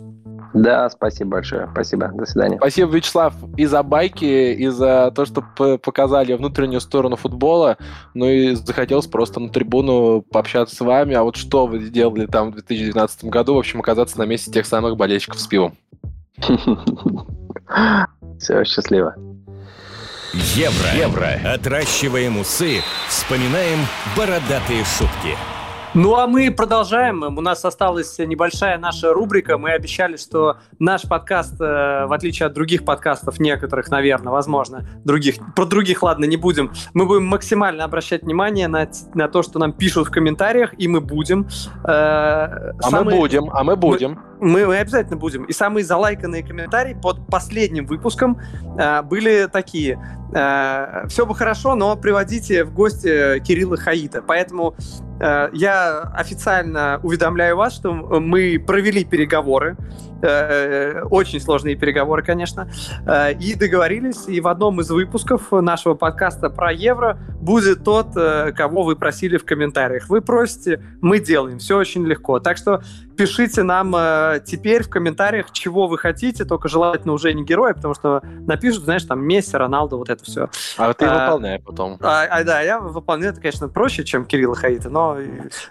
[0.55, 1.69] Да, спасибо большое.
[1.73, 2.11] Спасибо.
[2.15, 2.57] До свидания.
[2.59, 5.43] Спасибо, Вячеслав, и за байки, и за то, что
[5.79, 7.79] показали внутреннюю сторону футбола.
[8.15, 11.15] Ну и захотелось просто на трибуну пообщаться с вами.
[11.15, 13.55] А вот что вы сделали там в 2012 году?
[13.55, 15.75] В общем, оказаться на месте тех самых болельщиков с пивом.
[18.39, 19.15] Все, счастливо.
[20.55, 20.95] Евро.
[20.97, 21.53] Евро.
[21.55, 23.81] Отращиваем усы, вспоминаем
[24.17, 25.37] бородатые шутки.
[25.95, 27.23] Ну а мы продолжаем.
[27.23, 29.59] У нас осталась небольшая наша рубрика.
[29.59, 35.35] Мы обещали, что наш подкаст, э, в отличие от других подкастов, некоторых, наверное, возможно, других,
[35.55, 39.75] про других, ладно, не будем, мы будем максимально обращать внимание на, на то, что нам
[39.75, 41.47] пишут в комментариях, и мы будем.
[41.85, 43.05] Э, а самые...
[43.05, 44.13] мы будем, а мы будем.
[44.13, 45.45] Мы, мы обязательно будем.
[45.45, 48.39] И самые залайканные комментарии под последним выпуском
[48.79, 49.99] э, были такие.
[50.35, 54.21] Э, все бы хорошо, но приводите в гости Кирилла Хаита.
[54.21, 54.75] Поэтому
[55.21, 59.77] э, я официально уведомляю вас, что мы провели переговоры
[60.23, 62.71] Э, очень сложные переговоры, конечно.
[63.07, 68.53] Э, и договорились, и в одном из выпусков нашего подкаста про евро будет тот, э,
[68.53, 70.09] кого вы просили в комментариях.
[70.09, 71.59] Вы просите, мы делаем.
[71.59, 72.39] Все очень легко.
[72.39, 72.83] Так что
[73.17, 73.91] пишите нам
[74.39, 79.05] теперь в комментариях, чего вы хотите, только желательно уже не героя, потому что напишут, знаешь,
[79.05, 80.49] там Месси, Роналду, вот это все.
[80.77, 81.99] А ты а, выполняй потом.
[82.01, 83.33] А, а, да, я выполняю.
[83.33, 85.19] Это, конечно, проще, чем Кирилл Хаита, но,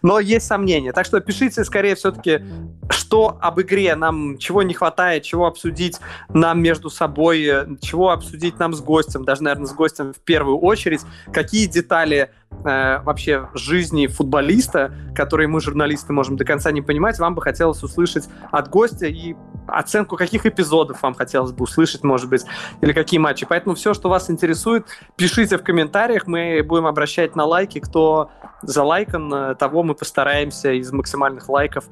[0.01, 0.93] но есть сомнения.
[0.93, 2.41] Так что пишите скорее все-таки,
[2.89, 5.99] что об игре нам чего не хватает, чего обсудить
[6.30, 11.01] нам между собой, чего обсудить нам с гостем, даже, наверное, с гостем в первую очередь,
[11.32, 12.32] какие детали
[12.64, 17.84] э, вообще жизни футболиста, которые мы, журналисты, можем до конца не понимать, вам бы хотелось
[17.84, 19.36] услышать от гостя и
[19.68, 22.45] оценку каких эпизодов вам хотелось бы услышать, может быть,
[22.82, 23.45] или какие матчи.
[23.47, 28.32] Поэтому все, что вас интересует, пишите в комментариях, мы будем обращать на лайки, кто
[28.62, 31.86] залайкан, э, того мы постараемся из максимальных лайков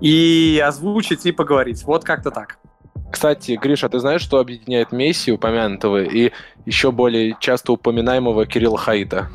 [0.00, 1.84] и озвучить и поговорить.
[1.84, 2.58] Вот как-то так.
[3.10, 6.32] Кстати, Гриша, ты знаешь, что объединяет Месси, упомянутого, и
[6.66, 9.30] еще более часто упоминаемого Кирилла Хаита?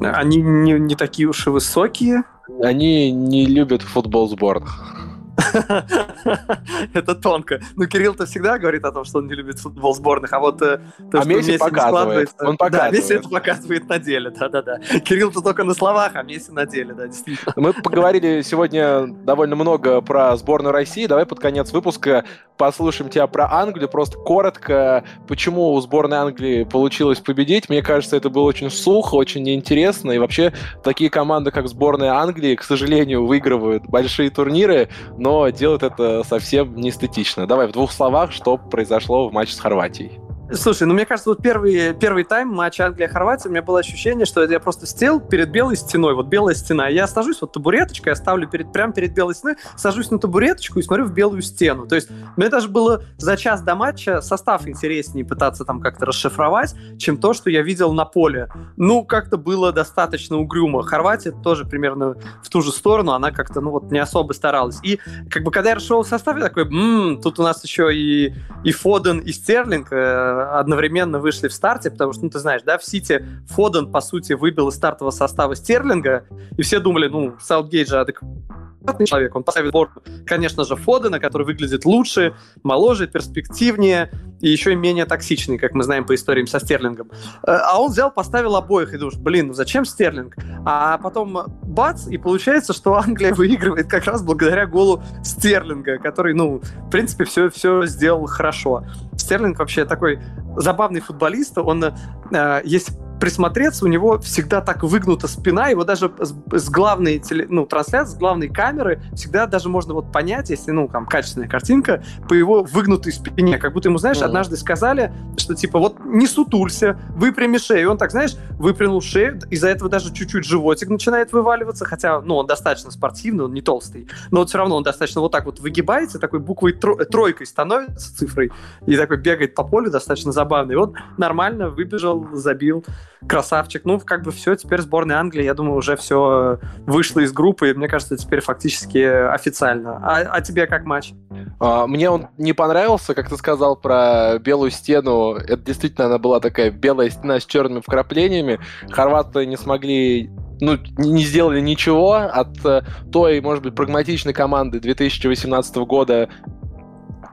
[0.00, 2.24] Они не, не такие уж и высокие.
[2.62, 5.07] Они не любят футбол сборных.
[6.94, 7.60] Это тонко.
[7.76, 10.80] Ну, Кирилл-то всегда говорит о том, что он не любит футбол сборных, а вот э,
[11.10, 12.30] то, а что Месси, Месси показывает.
[12.40, 12.92] Он показывает.
[12.92, 14.78] Да, Месси это показывает на деле, да-да-да.
[14.78, 17.52] Кирилл-то только на словах, а Месси на деле, да, действительно.
[17.56, 21.06] Мы поговорили сегодня довольно много про сборную России.
[21.06, 22.24] Давай под конец выпуска
[22.56, 23.88] послушаем тебя про Англию.
[23.88, 27.68] Просто коротко, почему у сборной Англии получилось победить.
[27.68, 30.10] Мне кажется, это было очень сухо, очень неинтересно.
[30.10, 35.82] И вообще такие команды, как сборная Англии, к сожалению, выигрывают большие турниры, но но делает
[35.82, 37.46] это совсем не эстетично.
[37.46, 40.27] Давай в двух словах, что произошло в матче с Хорватией.
[40.50, 44.42] Слушай, ну мне кажется, вот первый, первый тайм матча Англия-Хорватия, у меня было ощущение, что
[44.44, 48.48] я просто сел перед белой стеной, вот белая стена, я сажусь, вот табуреточкой, я ставлю
[48.48, 51.86] перед, прямо перед белой стеной, сажусь на табуреточку и смотрю в белую стену.
[51.86, 56.74] То есть мне даже было за час до матча состав интереснее пытаться там как-то расшифровать,
[56.98, 58.48] чем то, что я видел на поле.
[58.78, 60.82] Ну, как-то было достаточно угрюмо.
[60.82, 64.78] Хорватия тоже примерно в ту же сторону, она как-то, ну вот, не особо старалась.
[64.82, 64.98] И
[65.30, 68.34] как бы когда я расшел состав, я такой, м-м, тут у нас еще и,
[68.64, 72.78] и Фоден, и Стерлинг, э, одновременно вышли в старте, потому что, ну, ты знаешь, да,
[72.78, 76.24] в Сити Фоден, по сути, выбил из стартового состава Стерлинга,
[76.56, 79.90] и все думали, ну, Саутгейт же адекватный человек, он поставит сбор,
[80.26, 84.10] конечно же, Фодена, который выглядит лучше, моложе, перспективнее
[84.40, 87.10] и еще и менее токсичный, как мы знаем по историям со Стерлингом.
[87.42, 90.36] Э, а он взял, поставил обоих, и думаешь, блин, ну зачем Стерлинг?
[90.64, 96.60] А потом бац, и получается, что Англия выигрывает как раз благодаря голу Стерлинга, который, ну,
[96.60, 98.84] в принципе, все, все сделал хорошо.
[99.28, 100.20] Стерлинг вообще такой
[100.56, 106.34] забавный футболист, он, э, есть присмотреться, у него всегда так выгнута спина, его даже с,
[106.50, 110.88] с главной теле, ну, трансляции, с главной камеры всегда даже можно вот понять, если, ну,
[110.88, 114.24] там, качественная картинка, по его выгнутой спине, как будто ему, знаешь, mm-hmm.
[114.24, 119.40] однажды сказали, что, типа, вот не сутулься, выпрями шею, и он так, знаешь, выпрямил шею,
[119.50, 124.08] из-за этого даже чуть-чуть животик начинает вываливаться, хотя, ну, он достаточно спортивный, он не толстый,
[124.30, 128.16] но вот все равно он достаточно вот так вот выгибается, такой буквой тро- тройкой становится
[128.16, 128.52] цифрой,
[128.86, 130.74] и такой бегает по полю, достаточно забавный.
[130.74, 132.84] И он нормально выбежал, забил,
[133.26, 133.84] красавчик.
[133.84, 137.74] Ну, как бы все, теперь сборная Англии, я думаю, уже все вышло из группы, и
[137.74, 139.96] мне кажется, теперь фактически официально.
[139.96, 141.12] А, а тебе как матч?
[141.60, 145.34] А, мне он не понравился, как ты сказал про белую стену.
[145.34, 148.60] Это действительно она была такая белая стена с черными вкраплениями.
[148.90, 155.76] Хорваты не смогли ну, не сделали ничего от э, той, может быть, прагматичной команды 2018
[155.76, 156.28] года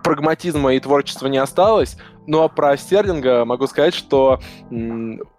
[0.04, 4.40] прагматизма и творчества не осталось, ну а про Стерлинга могу сказать, что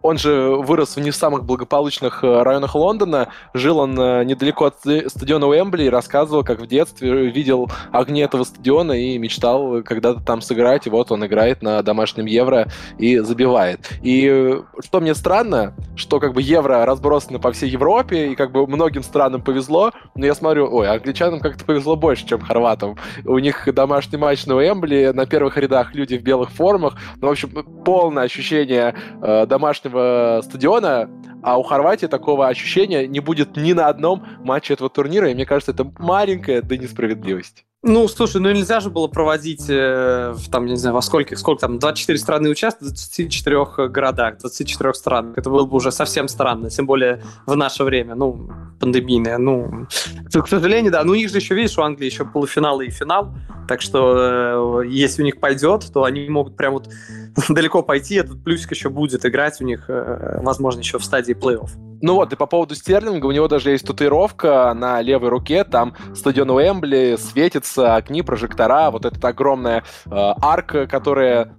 [0.02, 3.28] он же вырос в не самых благополучных э, районах Лондона.
[3.54, 8.44] Жил он э, недалеко от стадиона Уэмбли и рассказывал, как в детстве видел огни этого
[8.44, 10.86] стадиона и мечтал когда-то там сыграть.
[10.86, 12.68] И вот он играет на домашнем Евро
[12.98, 13.90] и забивает.
[14.02, 18.52] И э, что мне странно, что как бы Евро разбросано по всей Европе, и как
[18.52, 22.96] бы многим странам повезло, но я смотрю, ой, англичанам как-то повезло больше, чем хорватам.
[23.24, 26.96] У них домашний матч на Уэмбли, на первых рядах люди в белых формах, формах.
[27.20, 27.50] Ну, в общем,
[27.84, 31.10] полное ощущение э, домашнего стадиона,
[31.42, 35.46] а у Хорватии такого ощущения не будет ни на одном матче этого турнира, и мне
[35.46, 37.65] кажется, это маленькая да несправедливость.
[37.82, 41.78] Ну, слушай, ну нельзя же было проводить, э, там, не знаю, во скольких, сколько там,
[41.78, 45.38] 24 страны участвуют в 24 городах, 24 странах.
[45.38, 48.50] Это было бы уже совсем странно, тем более в наше время, ну,
[48.80, 49.38] пандемийное.
[49.38, 49.86] Ну,
[50.32, 51.04] к сожалению, да.
[51.04, 53.34] Ну, у них же еще, видишь, у Англии еще полуфиналы и финал,
[53.68, 56.88] так что э, если у них пойдет, то они могут прям вот
[57.48, 61.85] далеко пойти, этот плюсик еще будет играть у них, э, возможно, еще в стадии плей-офф.
[62.02, 65.94] Ну вот, и по поводу Стерлинга, у него даже есть татуировка на левой руке, там
[66.14, 71.56] стадион Уэмбли, светится огни, прожектора, вот эта огромная э, арка, которая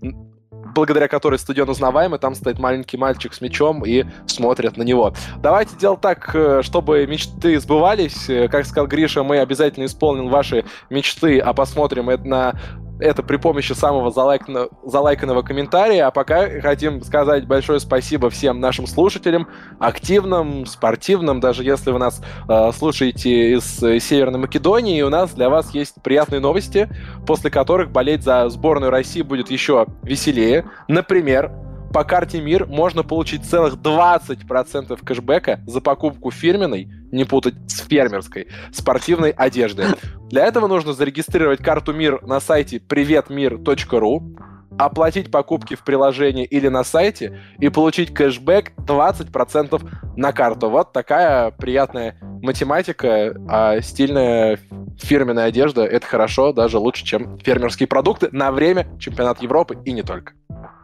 [0.77, 5.13] благодаря которой стадион узнаваемый, там стоит маленький мальчик с мячом и смотрят на него.
[5.41, 8.29] Давайте делать так, э, чтобы мечты сбывались.
[8.29, 12.53] Э, как сказал Гриша, мы обязательно исполним ваши мечты, а посмотрим это на
[12.99, 16.07] это при помощи самого залайканного, залайканного комментария.
[16.07, 19.47] А пока хотим сказать большое спасибо всем нашим слушателям,
[19.79, 25.01] активным, спортивным, даже если вы нас э, слушаете из э, Северной Македонии.
[25.01, 26.89] У нас для вас есть приятные новости,
[27.25, 30.65] после которых болеть за сборную России будет еще веселее.
[30.87, 31.51] Например,
[31.93, 38.47] по карте МИР можно получить целых 20% кэшбэка за покупку фирменной, не путать с фермерской,
[38.71, 39.85] спортивной одежды.
[40.29, 44.37] Для этого нужно зарегистрировать карту МИР на сайте приветмир.ру,
[44.77, 50.69] оплатить покупки в приложении или на сайте и получить кэшбэк 20% на карту.
[50.69, 54.59] Вот такая приятная математика, а стильная
[54.97, 60.03] фирменная одежда— это хорошо, даже лучше, чем фермерские продукты на время чемпионата Европы и не
[60.03, 60.33] только.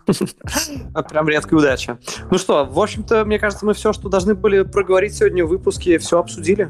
[1.09, 1.97] Прям редкая удача.
[2.29, 5.97] Ну что, в общем-то, мне кажется, мы все, что должны были проговорить сегодня в выпуске,
[5.97, 6.69] все обсудили.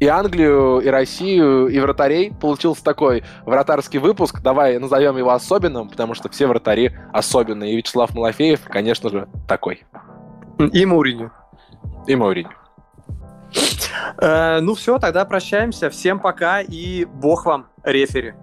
[0.00, 2.32] И Англию, и Россию, и вратарей.
[2.32, 4.40] Получился такой вратарский выпуск.
[4.42, 7.72] Давай назовем его особенным, потому что все вратари особенные.
[7.72, 9.84] И Вячеслав Малафеев, конечно же, такой.
[10.72, 11.30] И Мауриню.
[12.06, 12.50] И Мауриню.
[14.20, 15.90] Э, ну все, тогда прощаемся.
[15.90, 18.34] Всем пока и бог вам, рефери.